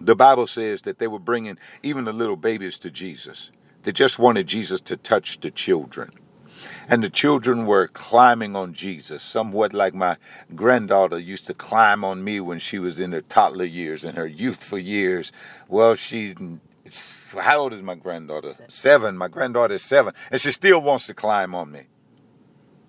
the 0.00 0.16
Bible 0.16 0.46
says 0.46 0.82
that 0.82 0.98
they 0.98 1.06
were 1.06 1.18
bringing 1.18 1.58
even 1.82 2.04
the 2.04 2.12
little 2.12 2.36
babies 2.36 2.78
to 2.78 2.90
Jesus. 2.90 3.50
They 3.82 3.92
just 3.92 4.18
wanted 4.18 4.46
Jesus 4.46 4.80
to 4.82 4.96
touch 4.96 5.40
the 5.40 5.50
children. 5.50 6.10
And 6.88 7.04
the 7.04 7.10
children 7.10 7.66
were 7.66 7.88
climbing 7.88 8.56
on 8.56 8.72
Jesus, 8.72 9.22
somewhat 9.22 9.74
like 9.74 9.94
my 9.94 10.16
granddaughter 10.54 11.18
used 11.18 11.46
to 11.46 11.54
climb 11.54 12.02
on 12.04 12.24
me 12.24 12.40
when 12.40 12.58
she 12.58 12.78
was 12.78 12.98
in 12.98 13.12
her 13.12 13.20
toddler 13.20 13.66
years 13.66 14.04
and 14.04 14.16
her 14.16 14.26
youthful 14.26 14.78
years. 14.78 15.30
Well, 15.68 15.94
she's 15.94 16.34
how 17.38 17.58
old 17.58 17.72
is 17.72 17.82
my 17.82 17.94
granddaughter? 17.94 18.52
Seven. 18.52 18.70
seven. 18.70 19.16
My 19.16 19.28
granddaughter 19.28 19.74
is 19.74 19.82
seven, 19.82 20.14
and 20.30 20.40
she 20.40 20.52
still 20.52 20.80
wants 20.80 21.06
to 21.08 21.14
climb 21.14 21.54
on 21.54 21.72
me. 21.72 21.84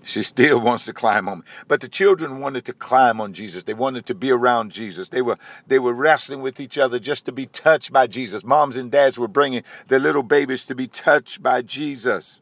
She 0.05 0.21
still 0.21 0.62
wants 0.62 0.85
to 0.85 0.93
climb 0.93 1.27
on 1.27 1.39
me. 1.39 1.45
But 1.67 1.81
the 1.81 1.88
children 1.88 2.39
wanted 2.39 2.63
to 2.65 2.74
climb 2.74 3.19
on 3.19 3.33
Jesus. 3.33 3.63
They 3.63 3.74
wanted 3.74 4.05
to 4.05 4.13
be 4.13 4.29
around 4.29 4.71
Jesus. 4.71 5.09
They 5.09 5.24
were 5.24 5.38
they 5.65 5.79
were 5.79 5.95
wrestling 5.95 6.43
with 6.43 6.59
each 6.59 6.77
other 6.77 7.00
just 7.00 7.25
to 7.25 7.31
be 7.31 7.47
touched 7.47 7.91
by 7.91 8.05
Jesus. 8.05 8.43
Moms 8.43 8.77
and 8.77 8.91
dads 8.91 9.17
were 9.17 9.27
bringing 9.27 9.63
their 9.88 9.97
little 9.97 10.21
babies 10.21 10.63
to 10.67 10.75
be 10.75 10.85
touched 10.85 11.41
by 11.41 11.63
Jesus. 11.63 12.39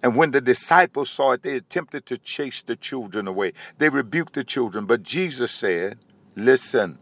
And 0.00 0.14
when 0.14 0.30
the 0.30 0.40
disciples 0.40 1.10
saw 1.10 1.32
it, 1.32 1.42
they 1.42 1.56
attempted 1.56 2.06
to 2.06 2.18
chase 2.18 2.62
the 2.62 2.76
children 2.76 3.26
away. 3.26 3.52
They 3.78 3.88
rebuked 3.88 4.34
the 4.34 4.44
children. 4.44 4.86
But 4.86 5.02
Jesus 5.02 5.50
said, 5.50 5.98
Listen, 6.36 6.98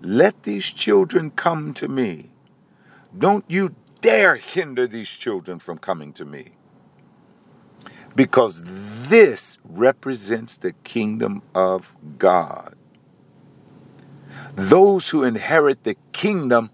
let 0.00 0.44
these 0.44 0.66
children 0.66 1.32
come 1.32 1.74
to 1.74 1.88
me. 1.88 2.30
Don't 3.18 3.44
you 3.48 3.74
dare 4.00 4.36
hinder 4.36 4.86
these 4.86 5.08
children 5.08 5.58
from 5.58 5.78
coming 5.78 6.12
to 6.12 6.24
me. 6.24 6.52
Because 8.16 8.62
this 9.08 9.58
represents 9.64 10.56
the 10.56 10.72
kingdom 10.84 11.42
of 11.54 11.96
God. 12.18 12.74
Those 14.54 15.10
who 15.10 15.24
inherit 15.24 15.84
the 15.84 15.96
kingdom 16.12 16.70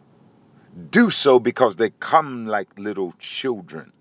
do 0.90 1.10
so 1.10 1.38
because 1.38 1.76
they 1.76 1.90
come 1.90 2.46
like 2.46 2.68
little 2.78 3.12
children. 3.18 3.92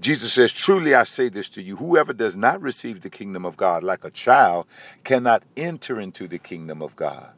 Jesus 0.00 0.32
says, 0.32 0.52
Truly 0.52 0.94
I 0.94 1.04
say 1.04 1.28
this 1.28 1.48
to 1.50 1.62
you 1.62 1.76
whoever 1.76 2.12
does 2.12 2.36
not 2.36 2.60
receive 2.60 3.00
the 3.00 3.10
kingdom 3.10 3.44
of 3.44 3.56
God 3.56 3.84
like 3.84 4.04
a 4.04 4.10
child 4.10 4.66
cannot 5.04 5.44
enter 5.56 6.00
into 6.00 6.26
the 6.26 6.38
kingdom 6.38 6.82
of 6.82 6.96
God. 6.96 7.30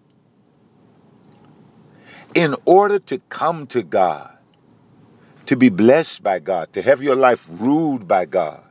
In 2.34 2.56
order 2.64 2.98
to 3.00 3.18
come 3.28 3.66
to 3.68 3.82
God, 3.82 4.38
to 5.46 5.56
be 5.56 5.68
blessed 5.68 6.22
by 6.22 6.38
God, 6.38 6.72
to 6.72 6.82
have 6.82 7.02
your 7.02 7.16
life 7.16 7.46
ruled 7.50 8.08
by 8.08 8.24
God, 8.24 8.63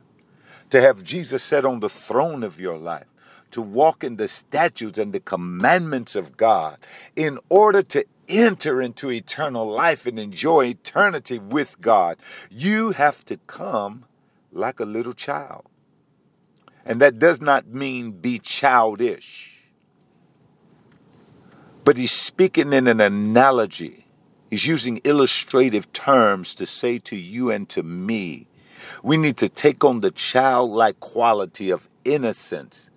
to 0.74 0.80
have 0.80 1.04
Jesus 1.04 1.40
set 1.40 1.64
on 1.64 1.78
the 1.78 1.88
throne 1.88 2.42
of 2.42 2.58
your 2.58 2.76
life, 2.76 3.06
to 3.52 3.62
walk 3.62 4.02
in 4.02 4.16
the 4.16 4.26
statutes 4.26 4.98
and 4.98 5.12
the 5.12 5.20
commandments 5.20 6.16
of 6.16 6.36
God, 6.36 6.78
in 7.14 7.38
order 7.48 7.80
to 7.80 8.04
enter 8.26 8.82
into 8.82 9.08
eternal 9.08 9.64
life 9.64 10.04
and 10.04 10.18
enjoy 10.18 10.64
eternity 10.64 11.38
with 11.38 11.80
God, 11.80 12.16
you 12.50 12.90
have 12.90 13.24
to 13.26 13.36
come 13.46 14.06
like 14.50 14.80
a 14.80 14.84
little 14.84 15.12
child. 15.12 15.66
And 16.84 17.00
that 17.00 17.20
does 17.20 17.40
not 17.40 17.68
mean 17.68 18.10
be 18.10 18.40
childish. 18.40 19.62
But 21.84 21.96
he's 21.96 22.10
speaking 22.10 22.72
in 22.72 22.88
an 22.88 23.00
analogy. 23.00 24.08
He's 24.50 24.66
using 24.66 25.00
illustrative 25.04 25.92
terms 25.92 26.52
to 26.56 26.66
say 26.66 26.98
to 26.98 27.14
you 27.14 27.52
and 27.52 27.68
to 27.68 27.84
me, 27.84 28.48
we 29.02 29.16
need 29.16 29.36
to 29.38 29.48
take 29.48 29.84
on 29.84 29.98
the 29.98 30.10
childlike 30.10 31.00
quality 31.00 31.70
of 31.70 31.88
innocence 32.04 32.90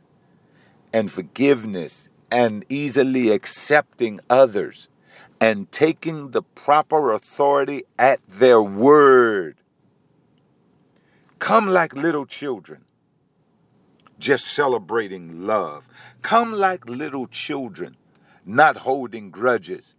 and 0.94 1.12
forgiveness 1.12 2.10
and 2.32 2.66
easily 2.70 3.30
accepting 3.32 4.20
others 4.30 4.88
and 5.40 5.72
taking 5.72 6.32
the 6.32 6.42
proper 6.42 7.12
authority 7.12 7.84
at 7.98 8.22
their 8.24 8.62
word. 8.62 9.58
Come 11.40 11.68
like 11.68 11.94
little 11.94 12.26
children, 12.26 12.84
just 14.18 14.48
celebrating 14.48 15.46
love. 15.46 15.88
Come 16.22 16.52
like 16.52 16.90
little 16.90 17.28
children, 17.28 17.96
not 18.46 18.78
holding 18.78 19.30
grudges. 19.30 19.94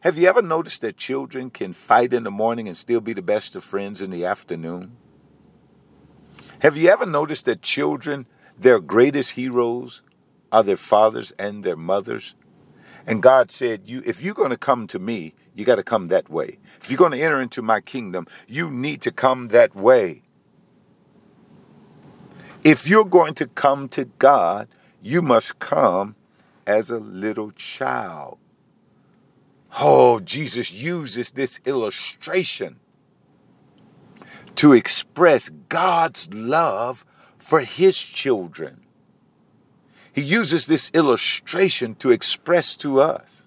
Have 0.00 0.16
you 0.16 0.28
ever 0.28 0.42
noticed 0.42 0.80
that 0.82 0.96
children 0.96 1.50
can 1.50 1.72
fight 1.72 2.12
in 2.12 2.24
the 2.24 2.30
morning 2.30 2.68
and 2.68 2.76
still 2.76 3.00
be 3.00 3.12
the 3.12 3.22
best 3.22 3.54
of 3.56 3.64
friends 3.64 4.02
in 4.02 4.10
the 4.10 4.24
afternoon? 4.24 4.96
Have 6.62 6.76
you 6.76 6.90
ever 6.90 7.06
noticed 7.06 7.46
that 7.46 7.60
children, 7.60 8.24
their 8.56 8.78
greatest 8.78 9.32
heroes, 9.32 10.00
are 10.52 10.62
their 10.62 10.76
fathers 10.76 11.32
and 11.36 11.64
their 11.64 11.74
mothers? 11.74 12.36
And 13.04 13.20
God 13.20 13.50
said, 13.50 13.88
"You, 13.90 14.00
if 14.06 14.22
you're 14.22 14.32
going 14.32 14.52
to 14.52 14.56
come 14.56 14.86
to 14.86 15.00
me, 15.00 15.34
you 15.56 15.64
got 15.64 15.74
to 15.74 15.82
come 15.82 16.06
that 16.06 16.30
way. 16.30 16.60
If 16.80 16.88
you're 16.88 16.98
going 16.98 17.18
to 17.18 17.20
enter 17.20 17.40
into 17.40 17.62
my 17.62 17.80
kingdom, 17.80 18.28
you 18.46 18.70
need 18.70 19.02
to 19.02 19.10
come 19.10 19.48
that 19.48 19.74
way. 19.74 20.22
If 22.62 22.86
you're 22.86 23.06
going 23.06 23.34
to 23.34 23.48
come 23.48 23.88
to 23.88 24.04
God, 24.04 24.68
you 25.02 25.20
must 25.20 25.58
come 25.58 26.14
as 26.64 26.90
a 26.90 27.00
little 27.00 27.50
child." 27.50 28.38
Oh, 29.80 30.20
Jesus 30.20 30.70
uses 30.72 31.32
this 31.32 31.58
illustration 31.64 32.78
to 34.56 34.72
express 34.72 35.48
God's 35.68 36.32
love 36.32 37.04
for 37.38 37.60
his 37.60 37.98
children. 37.98 38.80
He 40.12 40.22
uses 40.22 40.66
this 40.66 40.90
illustration 40.92 41.94
to 41.96 42.10
express 42.10 42.76
to 42.78 43.00
us 43.00 43.46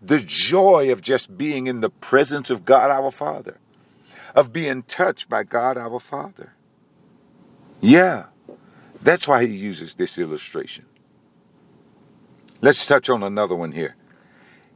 the 0.00 0.18
joy 0.18 0.90
of 0.92 1.00
just 1.00 1.36
being 1.36 1.66
in 1.66 1.80
the 1.80 1.90
presence 1.90 2.50
of 2.50 2.64
God 2.64 2.90
our 2.90 3.10
Father, 3.10 3.58
of 4.34 4.52
being 4.52 4.82
touched 4.82 5.28
by 5.28 5.42
God 5.42 5.76
our 5.76 6.00
Father. 6.00 6.54
Yeah, 7.80 8.26
that's 9.02 9.28
why 9.28 9.46
he 9.46 9.54
uses 9.54 9.94
this 9.94 10.18
illustration. 10.18 10.86
Let's 12.60 12.86
touch 12.86 13.10
on 13.10 13.22
another 13.22 13.54
one 13.54 13.72
here. 13.72 13.96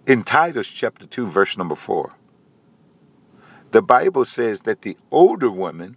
In 0.07 0.23
Titus 0.23 0.69
chapter 0.69 1.07
2, 1.07 1.27
verse 1.27 1.57
number 1.57 1.75
4, 1.75 2.13
the 3.71 3.83
Bible 3.83 4.25
says 4.25 4.63
that 4.63 4.83
the 4.83 4.97
older 5.11 5.51
women 5.51 5.97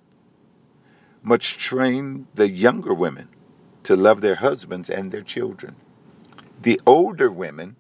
must 1.22 1.58
train 1.58 2.28
the 2.36 2.50
younger 2.50 2.94
women 2.94 3.30
to 3.84 3.96
love 3.96 4.22
their 4.22 4.36
husbands 4.36 4.90
and 4.90 5.12
their 5.12 5.22
children. 5.22 5.76
The 6.62 6.80
older 6.86 7.32
women 7.32 7.76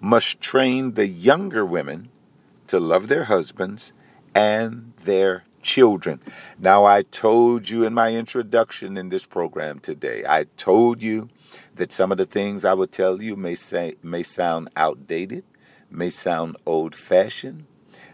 must 0.00 0.40
train 0.40 0.94
the 0.94 1.06
younger 1.06 1.64
women 1.64 2.08
to 2.66 2.80
love 2.80 3.08
their 3.08 3.24
husbands 3.24 3.92
and 4.34 4.92
their 5.04 5.44
children. 5.62 6.20
Now, 6.58 6.84
I 6.84 7.02
told 7.02 7.68
you 7.70 7.84
in 7.84 7.94
my 7.94 8.12
introduction 8.14 8.96
in 8.96 9.10
this 9.10 9.26
program 9.26 9.78
today, 9.78 10.24
I 10.28 10.46
told 10.56 11.02
you 11.02 11.28
that 11.76 11.92
some 11.92 12.10
of 12.10 12.18
the 12.18 12.26
things 12.26 12.64
I 12.64 12.74
would 12.74 12.90
tell 12.90 13.22
you 13.22 13.36
may 13.36 13.54
say 13.54 13.94
may 14.02 14.22
sound 14.22 14.70
outdated, 14.76 15.44
may 15.90 16.10
sound 16.10 16.56
old-fashioned, 16.66 17.66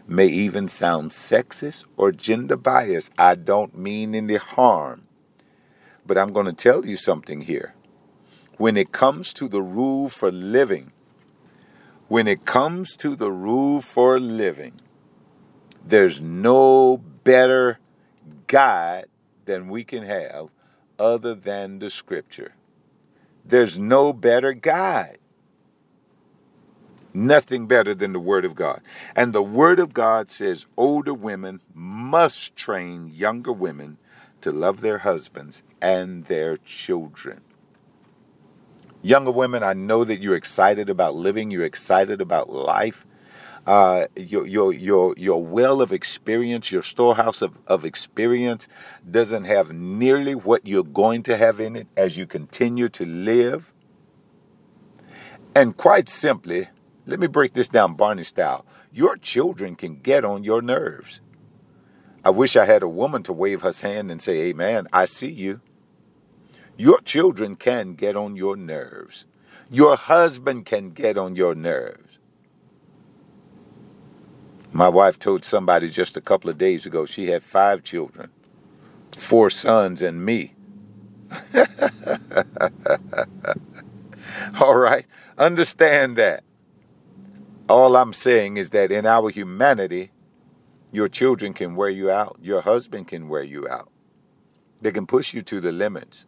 may 0.09 0.27
even 0.27 0.67
sound 0.67 1.11
sexist 1.11 1.85
or 1.95 2.11
gender 2.11 2.57
biased. 2.57 3.11
I 3.17 3.35
don't 3.35 3.77
mean 3.77 4.15
any 4.15 4.37
harm. 4.37 5.03
But 6.05 6.17
I'm 6.17 6.33
going 6.33 6.47
to 6.47 6.53
tell 6.53 6.85
you 6.85 6.95
something 6.95 7.41
here. 7.41 7.75
When 8.57 8.75
it 8.75 8.91
comes 8.91 9.31
to 9.33 9.47
the 9.47 9.61
rule 9.61 10.09
for 10.09 10.31
living, 10.31 10.91
when 12.07 12.27
it 12.27 12.45
comes 12.45 12.95
to 12.97 13.15
the 13.15 13.31
rule 13.31 13.81
for 13.81 14.19
living, 14.19 14.81
there's 15.85 16.19
no 16.19 16.97
better 16.97 17.79
guide 18.47 19.05
than 19.45 19.69
we 19.69 19.83
can 19.83 20.03
have 20.03 20.49
other 20.97 21.35
than 21.35 21.79
the 21.79 21.89
scripture. 21.89 22.53
There's 23.45 23.79
no 23.79 24.11
better 24.11 24.53
guide. 24.53 25.18
Nothing 27.13 27.65
better 27.67 27.95
than 27.95 28.13
the 28.13 28.19
Word 28.19 28.45
of 28.45 28.55
God. 28.55 28.81
And 29.15 29.33
the 29.33 29.41
Word 29.41 29.79
of 29.79 29.93
God 29.93 30.29
says 30.29 30.67
older 30.77 31.13
women 31.13 31.61
must 31.73 32.55
train 32.55 33.07
younger 33.07 33.51
women 33.51 33.97
to 34.41 34.51
love 34.51 34.81
their 34.81 34.99
husbands 34.99 35.63
and 35.81 36.25
their 36.25 36.57
children. 36.57 37.41
Younger 39.01 39.31
women, 39.31 39.63
I 39.63 39.73
know 39.73 40.03
that 40.03 40.21
you're 40.21 40.35
excited 40.35 40.89
about 40.89 41.15
living, 41.15 41.51
you're 41.51 41.65
excited 41.65 42.21
about 42.21 42.49
life. 42.49 43.05
Uh, 43.65 44.07
your, 44.15 44.47
your, 44.47 44.73
your, 44.73 45.13
your 45.17 45.43
well 45.43 45.81
of 45.81 45.91
experience, 45.91 46.71
your 46.71 46.81
storehouse 46.81 47.41
of, 47.41 47.57
of 47.67 47.85
experience 47.85 48.67
doesn't 49.09 49.43
have 49.43 49.71
nearly 49.71 50.33
what 50.33 50.65
you're 50.65 50.83
going 50.83 51.21
to 51.23 51.37
have 51.37 51.59
in 51.59 51.75
it 51.75 51.87
as 51.95 52.17
you 52.17 52.25
continue 52.25 52.89
to 52.89 53.05
live. 53.05 53.73
And 55.53 55.75
quite 55.75 56.09
simply, 56.09 56.69
let 57.09 57.19
me 57.19 57.27
break 57.27 57.53
this 57.53 57.69
down 57.69 57.95
Barney 57.95 58.23
style. 58.23 58.65
Your 58.93 59.17
children 59.17 59.75
can 59.75 59.95
get 59.95 60.23
on 60.23 60.43
your 60.43 60.61
nerves. 60.61 61.21
I 62.23 62.29
wish 62.29 62.55
I 62.55 62.65
had 62.65 62.83
a 62.83 62.87
woman 62.87 63.23
to 63.23 63.33
wave 63.33 63.61
her 63.61 63.73
hand 63.81 64.11
and 64.11 64.21
say, 64.21 64.41
Amen, 64.49 64.87
I 64.93 65.05
see 65.05 65.31
you. 65.31 65.61
Your 66.77 67.01
children 67.01 67.55
can 67.55 67.95
get 67.95 68.15
on 68.15 68.35
your 68.35 68.55
nerves. 68.55 69.25
Your 69.71 69.95
husband 69.95 70.65
can 70.65 70.91
get 70.91 71.17
on 71.17 71.35
your 71.35 71.55
nerves. 71.55 72.19
My 74.71 74.87
wife 74.87 75.17
told 75.17 75.43
somebody 75.43 75.89
just 75.89 76.15
a 76.15 76.21
couple 76.21 76.49
of 76.49 76.57
days 76.57 76.85
ago 76.85 77.05
she 77.05 77.27
had 77.29 77.41
five 77.43 77.83
children, 77.83 78.29
four 79.17 79.49
sons, 79.49 80.01
and 80.01 80.23
me. 80.23 80.53
All 84.61 84.77
right? 84.77 85.05
Understand 85.37 86.17
that. 86.17 86.43
All 87.69 87.95
I'm 87.95 88.13
saying 88.13 88.57
is 88.57 88.71
that 88.71 88.91
in 88.91 89.05
our 89.05 89.29
humanity, 89.29 90.11
your 90.91 91.07
children 91.07 91.53
can 91.53 91.75
wear 91.75 91.89
you 91.89 92.09
out. 92.09 92.39
Your 92.41 92.61
husband 92.61 93.07
can 93.07 93.29
wear 93.29 93.43
you 93.43 93.69
out. 93.69 93.91
They 94.81 94.91
can 94.91 95.05
push 95.05 95.35
you 95.35 95.43
to 95.43 95.59
the 95.59 95.71
limits. 95.71 96.25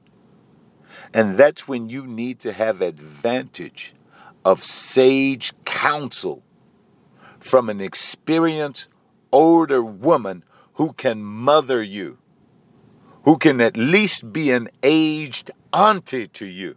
And 1.13 1.37
that's 1.37 1.67
when 1.67 1.89
you 1.89 2.05
need 2.05 2.39
to 2.41 2.53
have 2.53 2.81
advantage 2.81 3.95
of 4.45 4.63
sage 4.63 5.53
counsel 5.65 6.43
from 7.39 7.69
an 7.69 7.81
experienced 7.81 8.87
older 9.31 9.83
woman 9.83 10.43
who 10.73 10.93
can 10.93 11.23
mother 11.23 11.81
you, 11.81 12.19
who 13.23 13.37
can 13.37 13.61
at 13.61 13.75
least 13.75 14.31
be 14.31 14.51
an 14.51 14.69
aged 14.83 15.49
auntie 15.73 16.27
to 16.27 16.45
you. 16.45 16.75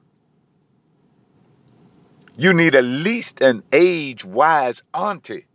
You 2.37 2.53
need 2.53 2.75
at 2.75 2.83
least 2.83 3.41
an 3.41 3.63
age 3.73 4.25
wise 4.25 4.83
auntie. 4.93 5.47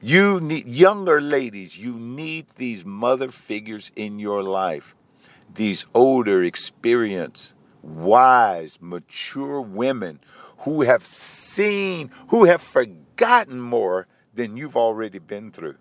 You 0.00 0.38
need 0.40 0.68
younger 0.68 1.20
ladies, 1.20 1.76
you 1.76 1.98
need 1.98 2.46
these 2.56 2.84
mother 2.84 3.32
figures 3.32 3.90
in 3.96 4.20
your 4.20 4.44
life. 4.44 4.94
These 5.52 5.86
older, 5.92 6.44
experienced, 6.44 7.54
wise, 7.82 8.78
mature 8.80 9.60
women 9.60 10.20
who 10.58 10.82
have 10.82 11.04
seen, 11.04 12.12
who 12.28 12.44
have 12.44 12.62
forgotten 12.62 13.60
more 13.60 14.06
than 14.34 14.56
you've 14.56 14.76
already 14.76 15.18
been 15.18 15.50
through, 15.50 15.78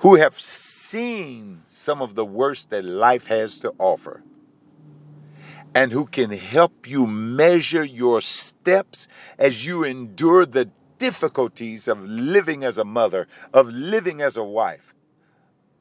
who 0.00 0.14
have 0.16 0.38
seen 0.38 1.62
some 1.68 2.00
of 2.00 2.14
the 2.14 2.26
worst 2.26 2.70
that 2.70 2.84
life 2.84 3.26
has 3.26 3.56
to 3.56 3.74
offer, 3.78 4.22
and 5.74 5.92
who 5.92 6.06
can 6.06 6.30
help 6.30 6.88
you 6.88 7.06
measure 7.06 7.84
your 7.84 8.20
steps 8.20 9.08
as 9.38 9.66
you 9.66 9.84
endure 9.84 10.44
the 10.44 10.70
difficulties 10.98 11.88
of 11.88 12.04
living 12.04 12.62
as 12.62 12.78
a 12.78 12.84
mother, 12.84 13.26
of 13.52 13.68
living 13.68 14.20
as 14.20 14.36
a 14.36 14.44
wife, 14.44 14.94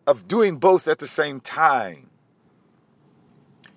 of 0.07 0.27
doing 0.27 0.57
both 0.57 0.87
at 0.87 0.99
the 0.99 1.07
same 1.07 1.39
time 1.39 2.11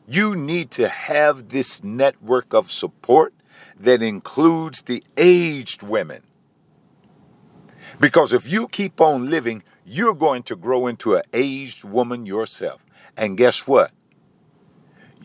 you 0.07 0.37
need 0.37 0.71
to 0.73 0.89
have 0.89 1.49
this 1.49 1.83
network 1.83 2.53
of 2.53 2.71
support 2.71 3.33
that 3.79 4.03
includes 4.03 4.83
the 4.83 5.03
aged 5.17 5.83
women. 5.83 6.23
Because 8.01 8.33
if 8.33 8.51
you 8.51 8.69
keep 8.69 9.01
on 9.01 9.31
living, 9.31 9.63
you're 9.85 10.15
going 10.15 10.43
to 10.45 10.57
grow 10.57 10.87
into 10.87 11.15
an 11.15 11.23
aged 11.33 11.85
woman 11.85 12.27
yourself. 12.27 12.85
And 13.17 13.37
guess 13.37 13.67
what? 13.67 13.93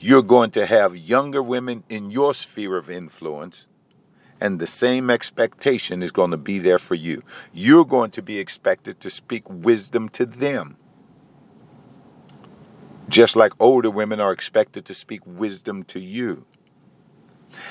You're 0.02 0.24
going 0.24 0.52
to 0.52 0.66
have 0.66 0.96
younger 0.96 1.44
women 1.44 1.84
in 1.90 2.10
your 2.10 2.34
sphere 2.34 2.78
of 2.78 2.90
influence, 2.90 3.68
and 4.40 4.58
the 4.58 4.68
same 4.68 5.10
expectation 5.10 6.02
is 6.02 6.14
going 6.14 6.32
to 6.32 6.38
be 6.38 6.58
there 6.58 6.80
for 6.80 6.96
you. 6.96 7.22
You're 7.52 7.84
going 7.84 8.12
to 8.12 8.22
be 8.22 8.40
expected 8.40 9.02
to 9.02 9.10
speak 9.10 9.44
wisdom 9.50 10.08
to 10.10 10.26
them. 10.26 10.78
Just 13.10 13.36
like 13.36 13.52
older 13.60 13.92
women 13.92 14.22
are 14.22 14.32
expected 14.32 14.86
to 14.86 14.94
speak 14.94 15.20
wisdom 15.26 15.84
to 15.86 16.00
you. 16.00 16.46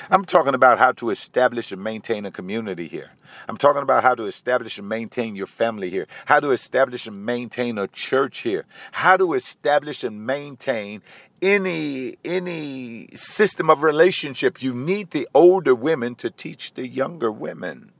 I'm 0.09 0.25
talking 0.25 0.53
about 0.53 0.79
how 0.79 0.91
to 0.93 1.09
establish 1.09 1.71
and 1.71 1.83
maintain 1.83 2.25
a 2.25 2.31
community 2.31 2.87
here. 2.87 3.11
I'm 3.47 3.57
talking 3.57 3.81
about 3.81 4.03
how 4.03 4.15
to 4.15 4.25
establish 4.25 4.77
and 4.77 4.89
maintain 4.89 5.35
your 5.35 5.47
family 5.47 5.89
here. 5.89 6.07
How 6.25 6.39
to 6.39 6.51
establish 6.51 7.07
and 7.07 7.25
maintain 7.25 7.77
a 7.77 7.87
church 7.87 8.39
here. 8.39 8.65
How 8.91 9.17
to 9.17 9.33
establish 9.33 10.03
and 10.03 10.25
maintain 10.25 11.01
any 11.41 12.17
any 12.25 13.09
system 13.13 13.69
of 13.69 13.83
relationship. 13.83 14.61
You 14.61 14.73
need 14.73 15.11
the 15.11 15.27
older 15.33 15.75
women 15.75 16.15
to 16.15 16.29
teach 16.29 16.73
the 16.73 16.87
younger 16.87 17.31
women. 17.31 17.91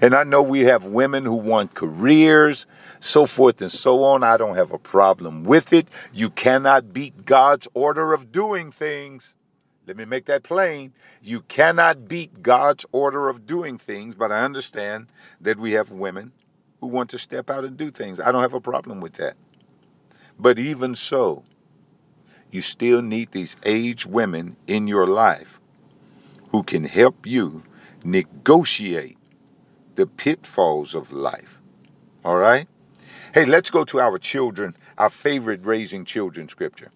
And 0.00 0.14
I 0.14 0.24
know 0.24 0.42
we 0.42 0.60
have 0.60 0.84
women 0.84 1.24
who 1.24 1.36
want 1.36 1.74
careers, 1.74 2.66
so 3.00 3.24
forth 3.24 3.62
and 3.62 3.70
so 3.70 4.04
on. 4.04 4.22
I 4.22 4.36
don't 4.36 4.56
have 4.56 4.72
a 4.72 4.78
problem 4.78 5.44
with 5.44 5.72
it. 5.72 5.88
You 6.12 6.28
cannot 6.28 6.92
beat 6.92 7.24
God's 7.24 7.66
order 7.72 8.12
of 8.12 8.30
doing 8.30 8.70
things. 8.70 9.34
Let 9.86 9.96
me 9.96 10.04
make 10.04 10.26
that 10.26 10.42
plain. 10.42 10.92
You 11.22 11.42
cannot 11.42 12.08
beat 12.08 12.42
God's 12.42 12.84
order 12.92 13.28
of 13.28 13.46
doing 13.46 13.78
things, 13.78 14.14
but 14.14 14.32
I 14.32 14.40
understand 14.40 15.06
that 15.40 15.58
we 15.58 15.72
have 15.72 15.90
women 15.90 16.32
who 16.80 16.88
want 16.88 17.08
to 17.10 17.18
step 17.18 17.48
out 17.48 17.64
and 17.64 17.76
do 17.76 17.90
things. 17.90 18.20
I 18.20 18.32
don't 18.32 18.42
have 18.42 18.54
a 18.54 18.60
problem 18.60 19.00
with 19.00 19.14
that. 19.14 19.36
But 20.38 20.58
even 20.58 20.94
so, 20.94 21.44
you 22.50 22.60
still 22.60 23.00
need 23.00 23.32
these 23.32 23.56
aged 23.64 24.06
women 24.06 24.56
in 24.66 24.86
your 24.86 25.06
life 25.06 25.60
who 26.50 26.62
can 26.62 26.84
help 26.84 27.24
you 27.24 27.62
negotiate 28.04 29.15
the 29.96 30.06
pitfalls 30.06 30.94
of 30.94 31.12
life. 31.12 31.58
All 32.24 32.36
right? 32.36 32.68
Hey, 33.34 33.44
let's 33.44 33.70
go 33.70 33.84
to 33.84 34.00
our 34.00 34.18
children, 34.18 34.76
our 34.96 35.10
favorite 35.10 35.64
raising 35.64 36.04
children 36.04 36.48
scripture. 36.48 36.90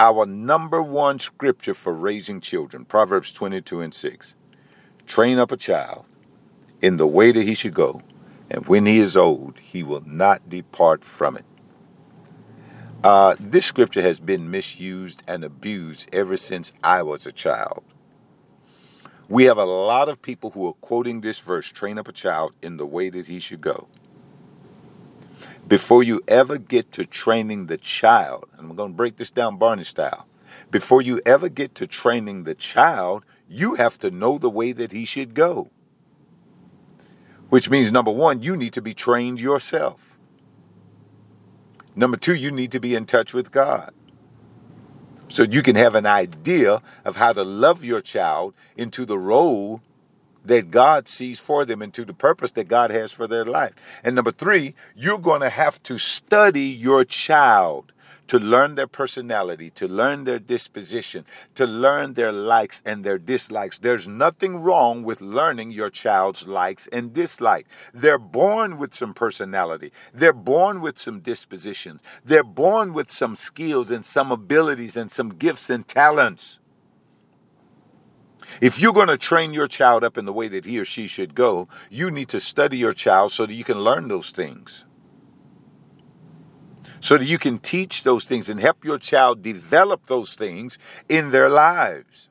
Our 0.00 0.26
number 0.26 0.82
one 0.82 1.20
scripture 1.20 1.74
for 1.74 1.94
raising 1.94 2.40
children, 2.40 2.84
Proverbs 2.84 3.32
22 3.32 3.80
and 3.80 3.94
6. 3.94 4.34
Train 5.06 5.38
up 5.38 5.52
a 5.52 5.56
child 5.56 6.04
in 6.82 6.96
the 6.96 7.06
way 7.06 7.30
that 7.30 7.44
he 7.44 7.54
should 7.54 7.74
go, 7.74 8.02
and 8.50 8.66
when 8.66 8.86
he 8.86 8.98
is 8.98 9.16
old, 9.16 9.58
he 9.60 9.82
will 9.82 10.02
not 10.04 10.48
depart 10.48 11.04
from 11.04 11.36
it. 11.36 11.44
Uh, 13.04 13.36
this 13.38 13.66
scripture 13.66 14.02
has 14.02 14.18
been 14.18 14.50
misused 14.50 15.22
and 15.28 15.44
abused 15.44 16.08
ever 16.12 16.36
since 16.36 16.72
I 16.82 17.02
was 17.02 17.26
a 17.26 17.32
child. 17.32 17.84
We 19.28 19.44
have 19.44 19.56
a 19.56 19.64
lot 19.64 20.08
of 20.08 20.20
people 20.20 20.50
who 20.50 20.66
are 20.68 20.74
quoting 20.74 21.20
this 21.20 21.38
verse 21.38 21.66
train 21.68 21.98
up 21.98 22.08
a 22.08 22.12
child 22.12 22.52
in 22.60 22.76
the 22.76 22.86
way 22.86 23.08
that 23.08 23.26
he 23.26 23.40
should 23.40 23.60
go. 23.60 23.88
Before 25.66 26.02
you 26.02 26.20
ever 26.28 26.58
get 26.58 26.92
to 26.92 27.06
training 27.06 27.66
the 27.66 27.78
child, 27.78 28.44
and 28.52 28.70
I'm 28.70 28.76
going 28.76 28.92
to 28.92 28.96
break 28.96 29.16
this 29.16 29.30
down 29.30 29.56
Barney 29.56 29.84
style. 29.84 30.26
Before 30.70 31.00
you 31.00 31.22
ever 31.24 31.48
get 31.48 31.74
to 31.76 31.86
training 31.86 32.44
the 32.44 32.54
child, 32.54 33.24
you 33.48 33.76
have 33.76 33.98
to 34.00 34.10
know 34.10 34.36
the 34.36 34.50
way 34.50 34.72
that 34.72 34.92
he 34.92 35.06
should 35.06 35.32
go. 35.32 35.70
Which 37.48 37.70
means, 37.70 37.90
number 37.90 38.10
one, 38.10 38.42
you 38.42 38.56
need 38.56 38.74
to 38.74 38.82
be 38.82 38.92
trained 38.92 39.40
yourself. 39.40 40.18
Number 41.96 42.16
two, 42.16 42.34
you 42.34 42.50
need 42.50 42.72
to 42.72 42.80
be 42.80 42.94
in 42.94 43.06
touch 43.06 43.32
with 43.32 43.50
God 43.50 43.94
so 45.28 45.42
you 45.42 45.62
can 45.62 45.76
have 45.76 45.94
an 45.94 46.06
idea 46.06 46.82
of 47.04 47.16
how 47.16 47.32
to 47.32 47.42
love 47.42 47.84
your 47.84 48.00
child 48.00 48.54
into 48.76 49.04
the 49.04 49.18
role 49.18 49.80
that 50.44 50.70
God 50.70 51.08
sees 51.08 51.40
for 51.40 51.64
them 51.64 51.80
into 51.80 52.04
the 52.04 52.12
purpose 52.12 52.52
that 52.52 52.68
God 52.68 52.90
has 52.90 53.12
for 53.12 53.26
their 53.26 53.44
life. 53.44 53.72
And 54.04 54.14
number 54.14 54.32
three, 54.32 54.74
you're 54.94 55.18
going 55.18 55.40
to 55.40 55.48
have 55.48 55.82
to 55.84 55.96
study 55.96 56.66
your 56.66 57.04
child 57.04 57.92
to 58.28 58.38
learn 58.38 58.74
their 58.74 58.86
personality, 58.86 59.70
to 59.70 59.86
learn 59.86 60.24
their 60.24 60.38
disposition, 60.38 61.24
to 61.54 61.66
learn 61.66 62.14
their 62.14 62.32
likes 62.32 62.82
and 62.84 63.04
their 63.04 63.18
dislikes. 63.18 63.78
There's 63.78 64.08
nothing 64.08 64.56
wrong 64.56 65.02
with 65.02 65.20
learning 65.20 65.70
your 65.70 65.90
child's 65.90 66.46
likes 66.46 66.86
and 66.88 67.12
dislikes. 67.12 67.68
They're 67.92 68.18
born 68.18 68.78
with 68.78 68.94
some 68.94 69.14
personality, 69.14 69.92
they're 70.12 70.32
born 70.32 70.80
with 70.80 70.98
some 70.98 71.20
dispositions, 71.20 72.00
they're 72.24 72.42
born 72.42 72.92
with 72.92 73.10
some 73.10 73.36
skills 73.36 73.90
and 73.90 74.04
some 74.04 74.32
abilities 74.32 74.96
and 74.96 75.10
some 75.10 75.30
gifts 75.30 75.70
and 75.70 75.86
talents. 75.86 76.58
If 78.60 78.80
you're 78.80 78.92
going 78.92 79.08
to 79.08 79.18
train 79.18 79.52
your 79.52 79.66
child 79.66 80.04
up 80.04 80.16
in 80.16 80.26
the 80.26 80.32
way 80.32 80.48
that 80.48 80.64
he 80.64 80.78
or 80.78 80.84
she 80.84 81.06
should 81.06 81.34
go, 81.34 81.68
you 81.90 82.10
need 82.10 82.28
to 82.28 82.40
study 82.40 82.78
your 82.78 82.92
child 82.92 83.32
so 83.32 83.46
that 83.46 83.54
you 83.54 83.64
can 83.64 83.80
learn 83.80 84.08
those 84.08 84.30
things. 84.30 84.84
So 87.04 87.18
that 87.18 87.26
you 87.26 87.36
can 87.36 87.58
teach 87.58 88.02
those 88.02 88.24
things 88.24 88.48
and 88.48 88.58
help 88.58 88.82
your 88.82 88.96
child 88.96 89.42
develop 89.42 90.06
those 90.06 90.36
things 90.36 90.78
in 91.06 91.32
their 91.32 91.50
lives. 91.50 92.30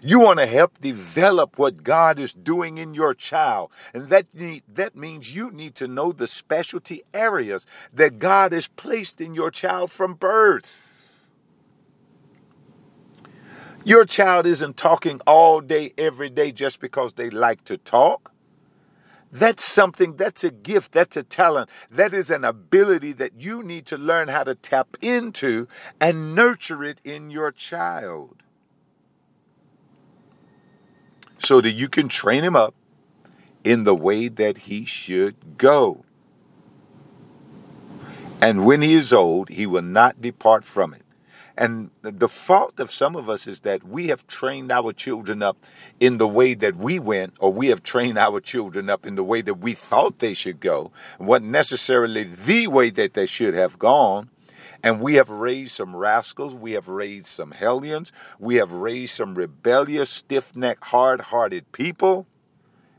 You 0.00 0.20
want 0.20 0.38
to 0.38 0.46
help 0.46 0.80
develop 0.80 1.58
what 1.58 1.82
God 1.82 2.20
is 2.20 2.34
doing 2.34 2.78
in 2.78 2.94
your 2.94 3.14
child. 3.14 3.72
And 3.92 4.10
that, 4.10 4.32
need, 4.32 4.62
that 4.72 4.94
means 4.94 5.34
you 5.34 5.50
need 5.50 5.74
to 5.74 5.88
know 5.88 6.12
the 6.12 6.28
specialty 6.28 7.02
areas 7.12 7.66
that 7.92 8.20
God 8.20 8.52
has 8.52 8.68
placed 8.68 9.20
in 9.20 9.34
your 9.34 9.50
child 9.50 9.90
from 9.90 10.14
birth. 10.14 11.26
Your 13.82 14.04
child 14.04 14.46
isn't 14.46 14.76
talking 14.76 15.20
all 15.26 15.60
day, 15.60 15.94
every 15.98 16.30
day, 16.30 16.52
just 16.52 16.78
because 16.78 17.14
they 17.14 17.28
like 17.28 17.64
to 17.64 17.76
talk. 17.76 18.31
That's 19.32 19.64
something, 19.64 20.16
that's 20.16 20.44
a 20.44 20.50
gift, 20.50 20.92
that's 20.92 21.16
a 21.16 21.22
talent, 21.22 21.70
that 21.90 22.12
is 22.12 22.30
an 22.30 22.44
ability 22.44 23.12
that 23.14 23.40
you 23.40 23.62
need 23.62 23.86
to 23.86 23.96
learn 23.96 24.28
how 24.28 24.44
to 24.44 24.54
tap 24.54 24.98
into 25.00 25.66
and 25.98 26.34
nurture 26.34 26.84
it 26.84 27.00
in 27.02 27.30
your 27.30 27.50
child 27.50 28.42
so 31.38 31.62
that 31.62 31.72
you 31.72 31.88
can 31.88 32.08
train 32.08 32.44
him 32.44 32.54
up 32.54 32.74
in 33.64 33.84
the 33.84 33.94
way 33.94 34.28
that 34.28 34.58
he 34.58 34.84
should 34.84 35.56
go. 35.56 36.04
And 38.40 38.66
when 38.66 38.82
he 38.82 38.94
is 38.94 39.12
old, 39.12 39.48
he 39.48 39.66
will 39.66 39.82
not 39.82 40.20
depart 40.20 40.64
from 40.64 40.92
it. 40.92 41.01
And 41.56 41.90
the 42.00 42.28
fault 42.28 42.80
of 42.80 42.90
some 42.90 43.14
of 43.14 43.28
us 43.28 43.46
is 43.46 43.60
that 43.60 43.86
we 43.86 44.08
have 44.08 44.26
trained 44.26 44.72
our 44.72 44.92
children 44.92 45.42
up 45.42 45.58
in 46.00 46.18
the 46.18 46.28
way 46.28 46.54
that 46.54 46.76
we 46.76 46.98
went, 46.98 47.34
or 47.40 47.52
we 47.52 47.68
have 47.68 47.82
trained 47.82 48.18
our 48.18 48.40
children 48.40 48.88
up 48.88 49.04
in 49.04 49.16
the 49.16 49.24
way 49.24 49.42
that 49.42 49.54
we 49.54 49.74
thought 49.74 50.18
they 50.18 50.34
should 50.34 50.60
go, 50.60 50.92
wasn't 51.18 51.50
necessarily 51.50 52.24
the 52.24 52.68
way 52.68 52.90
that 52.90 53.14
they 53.14 53.26
should 53.26 53.54
have 53.54 53.78
gone. 53.78 54.30
And 54.82 55.00
we 55.00 55.14
have 55.14 55.30
raised 55.30 55.76
some 55.76 55.94
rascals, 55.94 56.54
we 56.54 56.72
have 56.72 56.88
raised 56.88 57.26
some 57.26 57.52
hellions, 57.52 58.12
we 58.40 58.56
have 58.56 58.72
raised 58.72 59.14
some 59.14 59.34
rebellious, 59.34 60.10
stiff 60.10 60.56
necked, 60.56 60.84
hard 60.84 61.20
hearted 61.20 61.70
people, 61.70 62.26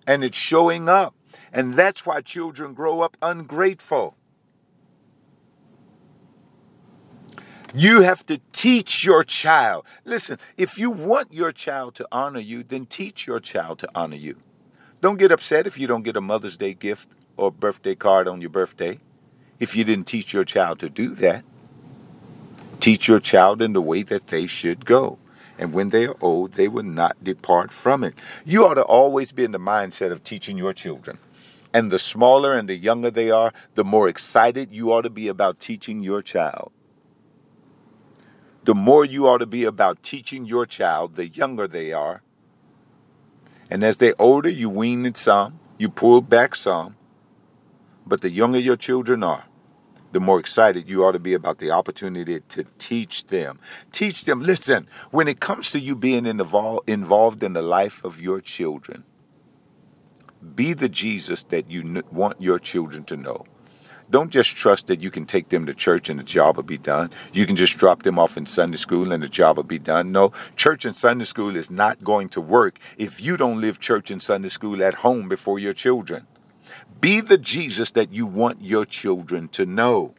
and 0.08 0.24
it's 0.24 0.38
showing 0.38 0.88
up. 0.88 1.14
And 1.52 1.74
that's 1.74 2.06
why 2.06 2.22
children 2.22 2.74
grow 2.74 3.02
up 3.02 3.18
ungrateful. 3.22 4.16
You 7.76 8.04
have 8.04 8.24
to 8.28 8.40
teach 8.52 9.04
your 9.04 9.24
child. 9.24 9.86
Listen, 10.06 10.38
if 10.58 10.78
you 10.78 10.92
want 10.92 11.34
your 11.34 11.52
child 11.52 11.96
to 11.96 12.08
honor 12.12 12.40
you, 12.40 12.62
then 12.62 12.86
teach 12.86 13.26
your 13.26 13.40
child 13.40 13.80
to 13.80 13.90
honor 13.96 14.16
you. 14.16 14.38
Don't 15.02 15.18
get 15.18 15.32
upset 15.32 15.66
if 15.66 15.80
you 15.80 15.88
don't 15.88 16.04
get 16.04 16.16
a 16.16 16.22
Mother's 16.22 16.56
Day 16.56 16.76
gift 16.76 17.10
or 17.36 17.52
birthday 17.52 17.96
card 17.96 18.28
on 18.28 18.42
your 18.42 18.52
birthday 18.52 19.00
if 19.60 19.76
you 19.76 19.84
didn't 19.84 20.06
teach 20.06 20.34
your 20.34 20.44
child 20.44 20.78
to 20.80 20.90
do 20.90 21.16
that. 21.16 21.44
Teach 22.80 23.08
your 23.08 23.20
child 23.20 23.60
in 23.60 23.74
the 23.74 23.82
way 23.82 24.04
that 24.04 24.28
they 24.28 24.46
should 24.46 24.86
go. 24.86 25.18
And 25.58 25.74
when 25.74 25.90
they 25.90 26.06
are 26.06 26.16
old, 26.22 26.54
they 26.54 26.68
will 26.68 26.84
not 26.84 27.24
depart 27.24 27.72
from 27.72 28.04
it. 28.04 28.14
You 28.46 28.68
ought 28.68 28.76
to 28.76 28.84
always 28.84 29.32
be 29.32 29.46
in 29.46 29.52
the 29.52 29.60
mindset 29.60 30.12
of 30.12 30.24
teaching 30.24 30.60
your 30.60 30.74
children. 30.74 31.18
And 31.74 31.90
the 31.90 31.98
smaller 31.98 32.56
and 32.56 32.70
the 32.70 32.76
younger 32.76 33.10
they 33.10 33.32
are, 33.32 33.52
the 33.74 33.84
more 33.84 34.08
excited 34.08 34.72
you 34.72 34.94
ought 34.94 35.04
to 35.04 35.10
be 35.10 35.28
about 35.28 35.60
teaching 35.60 36.04
your 36.04 36.22
child 36.22 36.72
the 38.64 38.76
more 38.76 39.04
you 39.04 39.28
ought 39.28 39.40
to 39.40 39.46
be 39.46 39.64
about 39.66 40.04
teaching 40.04 40.46
your 40.46 40.66
child 40.66 41.16
the 41.16 41.28
younger 41.28 41.68
they 41.68 41.92
are. 41.92 42.22
And 43.70 43.84
as 43.84 43.98
they're 43.98 44.16
older, 44.20 44.50
you 44.50 44.70
wean 44.70 45.06
it 45.06 45.18
some, 45.18 45.60
you 45.78 45.90
pull 45.90 46.22
back 46.22 46.56
some. 46.56 46.96
But 48.06 48.22
the 48.22 48.30
younger 48.30 48.60
your 48.60 48.76
children 48.76 49.24
are, 49.24 49.46
the 50.12 50.20
more 50.20 50.40
excited 50.40 50.90
you 50.90 51.04
ought 51.04 51.14
to 51.14 51.20
be 51.20 51.34
about 51.34 51.58
the 51.58 51.72
opportunity 51.72 52.40
to 52.40 52.66
teach 52.78 53.28
them. 53.28 53.60
Teach 53.92 54.26
them, 54.26 54.42
listen, 54.42 54.88
when 55.12 55.28
it 55.28 55.40
comes 55.40 55.72
to 55.72 55.80
you 55.80 55.96
being 55.96 56.26
involved 56.26 57.44
in 57.44 57.54
the 57.54 57.62
life 57.62 58.04
of 58.04 58.22
your 58.22 58.42
children, 58.42 59.04
be 60.56 60.74
the 60.74 60.90
Jesus 60.90 61.44
that 61.46 61.72
you 61.72 62.04
want 62.12 62.42
your 62.42 62.60
children 62.60 63.06
to 63.06 63.18
know. 63.18 63.46
Don't 64.14 64.30
just 64.30 64.56
trust 64.56 64.86
that 64.88 65.02
you 65.02 65.10
can 65.10 65.26
take 65.26 65.50
them 65.50 65.66
to 65.66 65.74
church 65.74 66.08
and 66.08 66.20
the 66.20 66.24
job 66.24 66.58
will 66.58 66.62
be 66.62 66.78
done. 66.78 67.10
You 67.34 67.48
can 67.48 67.56
just 67.56 67.80
drop 67.80 68.04
them 68.04 68.20
off 68.20 68.38
in 68.38 68.46
Sunday 68.46 68.78
school 68.78 69.12
and 69.12 69.24
the 69.24 69.28
job 69.28 69.58
will 69.58 69.64
be 69.64 69.80
done. 69.80 70.12
No, 70.12 70.32
church 70.56 70.86
and 70.86 70.96
Sunday 70.96 71.26
school 71.26 71.56
is 71.56 71.72
not 71.72 72.04
going 72.04 72.30
to 72.30 72.40
work 72.40 72.78
if 72.96 73.20
you 73.20 73.38
don't 73.38 73.60
live 73.60 73.80
church 73.80 74.12
and 74.12 74.22
Sunday 74.22 74.50
school 74.50 74.84
at 74.84 74.94
home 74.94 75.28
before 75.28 75.58
your 75.58 75.74
children. 75.74 76.28
Be 77.02 77.22
the 77.22 77.40
Jesus 77.40 77.90
that 77.90 78.14
you 78.14 78.28
want 78.28 78.62
your 78.62 78.86
children 78.86 79.48
to 79.48 79.66
know. 79.66 80.14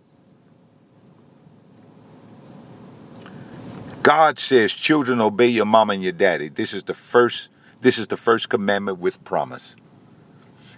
God 4.03 4.41
says, 4.41 4.73
"Children, 4.73 5.21
obey 5.21 5.47
your 5.47 5.67
mom 5.67 5.91
and 5.91 6.03
your 6.03 6.11
daddy." 6.11 6.49
This 6.49 6.75
is 6.75 6.83
the 6.83 6.95
first. 6.95 7.49
This 7.81 7.99
is 7.99 8.09
the 8.09 8.17
first 8.17 8.49
commandment 8.49 8.99
with 8.99 9.23
promise. 9.23 9.77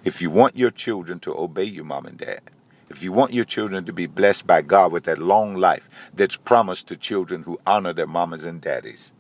If 0.05 0.21
you 0.21 0.29
want 0.29 0.59
your 0.59 0.71
children 0.71 1.19
to 1.21 1.35
obey 1.35 1.65
your 1.65 1.85
mom 1.85 2.05
and 2.05 2.19
dad, 2.19 2.43
if 2.89 3.03
you 3.03 3.13
want 3.13 3.33
your 3.33 3.45
children 3.45 3.85
to 3.85 3.93
be 3.93 4.07
blessed 4.07 4.47
by 4.47 4.63
God 4.63 4.93
with 4.93 5.05
that 5.05 5.19
long 5.19 5.57
life 5.57 6.11
that's 6.15 6.37
promised 6.37 6.89
to 6.89 6.97
children 6.97 7.43
who 7.43 7.59
honor 7.67 7.93
their 7.93 8.07
mamas 8.07 8.45
and 8.45 8.61
daddies, 8.61 9.13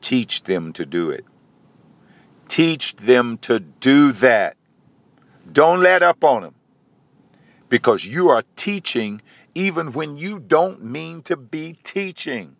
teach 0.00 0.44
them 0.44 0.72
to 0.74 0.86
do 0.86 1.10
it. 1.10 1.24
Teach 2.48 2.96
them 2.96 3.36
to 3.38 3.60
do 3.60 4.12
that. 4.12 4.56
Don't 5.50 5.80
let 5.80 6.02
up 6.02 6.22
on 6.24 6.42
them 6.42 6.54
because 7.68 8.04
you 8.04 8.28
are 8.28 8.44
teaching 8.56 9.20
even 9.54 9.92
when 9.92 10.16
you 10.16 10.38
don't 10.38 10.82
mean 10.82 11.22
to 11.22 11.36
be 11.36 11.76
teaching. 11.82 12.56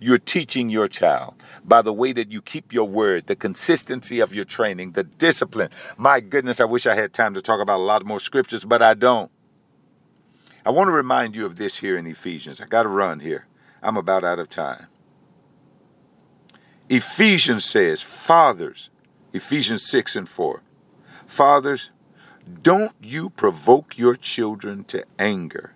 You're 0.00 0.18
teaching 0.18 0.68
your 0.68 0.88
child 0.88 1.34
by 1.64 1.80
the 1.80 1.92
way 1.92 2.12
that 2.12 2.30
you 2.30 2.42
keep 2.42 2.72
your 2.72 2.86
word, 2.86 3.26
the 3.26 3.36
consistency 3.36 4.20
of 4.20 4.34
your 4.34 4.44
training, 4.44 4.92
the 4.92 5.04
discipline. 5.04 5.70
My 5.96 6.20
goodness, 6.20 6.60
I 6.60 6.64
wish 6.64 6.86
I 6.86 6.94
had 6.94 7.12
time 7.12 7.32
to 7.34 7.40
talk 7.40 7.60
about 7.60 7.78
a 7.78 7.82
lot 7.82 8.04
more 8.04 8.20
scriptures, 8.20 8.64
but 8.64 8.82
I 8.82 8.94
don't. 8.94 9.30
I 10.66 10.70
want 10.70 10.88
to 10.88 10.92
remind 10.92 11.36
you 11.36 11.44
of 11.44 11.56
this 11.56 11.78
here 11.78 11.96
in 11.98 12.06
Ephesians. 12.06 12.60
I 12.60 12.66
got 12.66 12.84
to 12.84 12.88
run 12.88 13.20
here. 13.20 13.46
I'm 13.82 13.96
about 13.96 14.24
out 14.24 14.38
of 14.38 14.48
time. 14.48 14.86
Ephesians 16.88 17.64
says, 17.64 18.00
Fathers, 18.00 18.88
Ephesians 19.32 19.84
6 19.84 20.16
and 20.16 20.28
4. 20.28 20.62
Fathers, 21.26 21.90
don't 22.62 22.92
you 23.02 23.30
provoke 23.30 23.98
your 23.98 24.16
children 24.16 24.84
to 24.84 25.04
anger, 25.18 25.72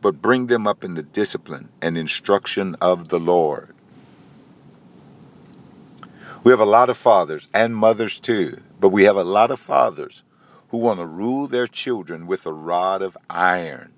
but 0.00 0.22
bring 0.22 0.46
them 0.46 0.66
up 0.66 0.82
in 0.84 0.94
the 0.94 1.02
discipline 1.02 1.68
and 1.82 1.98
instruction 1.98 2.76
of 2.80 3.08
the 3.08 3.20
Lord. 3.20 3.74
We 6.42 6.52
have 6.52 6.60
a 6.60 6.64
lot 6.64 6.88
of 6.88 6.96
fathers 6.96 7.48
and 7.52 7.76
mothers 7.76 8.18
too, 8.18 8.62
but 8.78 8.88
we 8.88 9.04
have 9.04 9.16
a 9.16 9.24
lot 9.24 9.50
of 9.50 9.60
fathers 9.60 10.22
who 10.70 10.78
want 10.78 11.00
to 11.00 11.06
rule 11.06 11.46
their 11.46 11.66
children 11.66 12.26
with 12.26 12.46
a 12.46 12.52
rod 12.52 13.02
of 13.02 13.16
iron. 13.28 13.92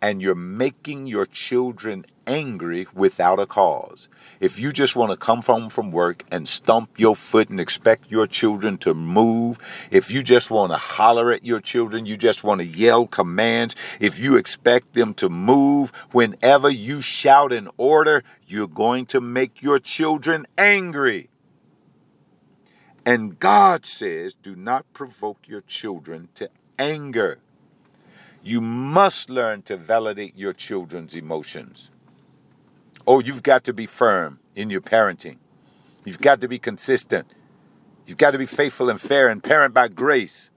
And 0.00 0.22
you're 0.22 0.36
making 0.36 1.08
your 1.08 1.26
children 1.26 2.06
angry 2.24 2.86
without 2.94 3.40
a 3.40 3.46
cause. 3.46 4.08
If 4.38 4.58
you 4.58 4.70
just 4.70 4.94
want 4.94 5.10
to 5.10 5.16
come 5.16 5.42
home 5.42 5.68
from 5.68 5.90
work 5.90 6.24
and 6.30 6.46
stomp 6.46 7.00
your 7.00 7.16
foot 7.16 7.48
and 7.48 7.58
expect 7.58 8.10
your 8.10 8.28
children 8.28 8.78
to 8.78 8.94
move, 8.94 9.58
if 9.90 10.12
you 10.12 10.22
just 10.22 10.50
want 10.50 10.70
to 10.70 10.78
holler 10.78 11.32
at 11.32 11.44
your 11.44 11.58
children, 11.58 12.06
you 12.06 12.16
just 12.16 12.44
want 12.44 12.60
to 12.60 12.66
yell 12.66 13.08
commands, 13.08 13.74
if 13.98 14.20
you 14.20 14.36
expect 14.36 14.94
them 14.94 15.14
to 15.14 15.28
move 15.28 15.90
whenever 16.12 16.70
you 16.70 17.00
shout 17.00 17.52
an 17.52 17.68
order, 17.76 18.22
you're 18.46 18.68
going 18.68 19.06
to 19.06 19.20
make 19.20 19.62
your 19.62 19.80
children 19.80 20.46
angry. 20.56 21.28
And 23.08 23.38
God 23.40 23.86
says, 23.86 24.34
do 24.34 24.54
not 24.54 24.84
provoke 24.92 25.48
your 25.48 25.62
children 25.62 26.28
to 26.34 26.50
anger. 26.78 27.38
You 28.42 28.60
must 28.60 29.30
learn 29.30 29.62
to 29.62 29.78
validate 29.78 30.36
your 30.36 30.52
children's 30.52 31.14
emotions. 31.14 31.90
Oh, 33.06 33.20
you've 33.20 33.42
got 33.42 33.64
to 33.64 33.72
be 33.72 33.86
firm 33.86 34.40
in 34.54 34.68
your 34.68 34.82
parenting. 34.82 35.38
You've 36.04 36.18
got 36.18 36.42
to 36.42 36.48
be 36.48 36.58
consistent. 36.58 37.26
You've 38.06 38.18
got 38.18 38.32
to 38.32 38.38
be 38.38 38.44
faithful 38.44 38.90
and 38.90 39.00
fair 39.00 39.28
and 39.28 39.42
parent 39.42 39.72
by 39.72 39.88
grace. 39.88 40.50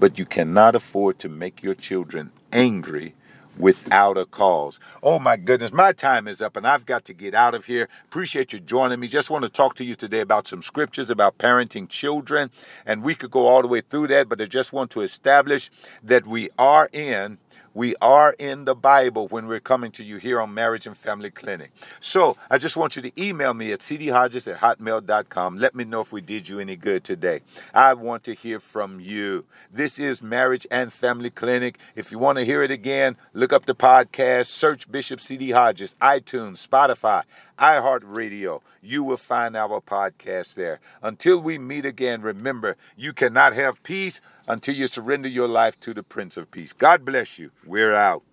But 0.00 0.18
you 0.18 0.24
cannot 0.24 0.74
afford 0.74 1.18
to 1.18 1.28
make 1.28 1.62
your 1.62 1.74
children 1.74 2.32
angry 2.50 3.14
without 3.58 4.18
a 4.18 4.26
cause. 4.26 4.80
Oh 5.02 5.18
my 5.18 5.36
goodness, 5.36 5.72
my 5.72 5.92
time 5.92 6.28
is 6.28 6.42
up 6.42 6.56
and 6.56 6.66
I've 6.66 6.86
got 6.86 7.04
to 7.06 7.14
get 7.14 7.34
out 7.34 7.54
of 7.54 7.66
here. 7.66 7.88
Appreciate 8.04 8.52
you 8.52 8.60
joining 8.60 9.00
me. 9.00 9.08
Just 9.08 9.30
want 9.30 9.44
to 9.44 9.50
talk 9.50 9.74
to 9.76 9.84
you 9.84 9.94
today 9.94 10.20
about 10.20 10.46
some 10.46 10.62
scriptures 10.62 11.10
about 11.10 11.38
parenting 11.38 11.88
children. 11.88 12.50
And 12.86 13.02
we 13.02 13.14
could 13.14 13.30
go 13.30 13.46
all 13.46 13.62
the 13.62 13.68
way 13.68 13.80
through 13.80 14.08
that, 14.08 14.28
but 14.28 14.40
I 14.40 14.46
just 14.46 14.72
want 14.72 14.90
to 14.92 15.02
establish 15.02 15.70
that 16.02 16.26
we 16.26 16.50
are 16.58 16.88
in 16.92 17.38
We 17.74 17.94
are 18.02 18.34
in 18.38 18.66
the 18.66 18.74
Bible 18.74 19.28
when 19.28 19.46
we're 19.46 19.60
coming 19.60 19.90
to 19.92 20.04
you 20.04 20.18
here 20.18 20.40
on 20.40 20.52
Marriage 20.52 20.86
and 20.86 20.94
Family 20.94 21.30
Clinic. 21.30 21.72
So 22.00 22.36
I 22.50 22.58
just 22.58 22.76
want 22.76 22.96
you 22.96 23.02
to 23.02 23.22
email 23.22 23.54
me 23.54 23.72
at 23.72 23.80
cdhodges 23.80 24.52
at 24.52 24.60
hotmail.com. 24.60 25.56
Let 25.56 25.74
me 25.74 25.84
know 25.84 26.02
if 26.02 26.12
we 26.12 26.20
did 26.20 26.48
you 26.48 26.60
any 26.60 26.76
good 26.76 27.02
today. 27.02 27.40
I 27.72 27.94
want 27.94 28.24
to 28.24 28.34
hear 28.34 28.60
from 28.60 29.00
you. 29.00 29.46
This 29.72 29.98
is 29.98 30.22
Marriage 30.22 30.66
and 30.70 30.92
Family 30.92 31.30
Clinic. 31.30 31.78
If 31.96 32.12
you 32.12 32.18
want 32.18 32.36
to 32.38 32.44
hear 32.44 32.62
it 32.62 32.70
again, 32.70 33.16
look 33.32 33.54
up 33.54 33.64
the 33.64 33.74
podcast, 33.74 34.46
search 34.46 34.90
Bishop 34.92 35.20
C.D. 35.20 35.52
Hodges, 35.52 35.96
iTunes, 36.02 36.66
Spotify, 36.66 37.22
iHeartRadio. 37.62 38.60
You 38.82 39.04
will 39.04 39.16
find 39.16 39.56
our 39.56 39.80
podcast 39.80 40.54
there. 40.54 40.80
Until 41.00 41.40
we 41.40 41.58
meet 41.58 41.86
again, 41.86 42.20
remember, 42.20 42.76
you 42.96 43.12
cannot 43.12 43.54
have 43.54 43.82
peace 43.84 44.20
until 44.48 44.74
you 44.74 44.88
surrender 44.88 45.28
your 45.28 45.46
life 45.46 45.78
to 45.80 45.94
the 45.94 46.02
Prince 46.02 46.36
of 46.36 46.50
Peace. 46.50 46.72
God 46.72 47.04
bless 47.04 47.38
you. 47.38 47.52
We're 47.64 47.94
out. 47.94 48.24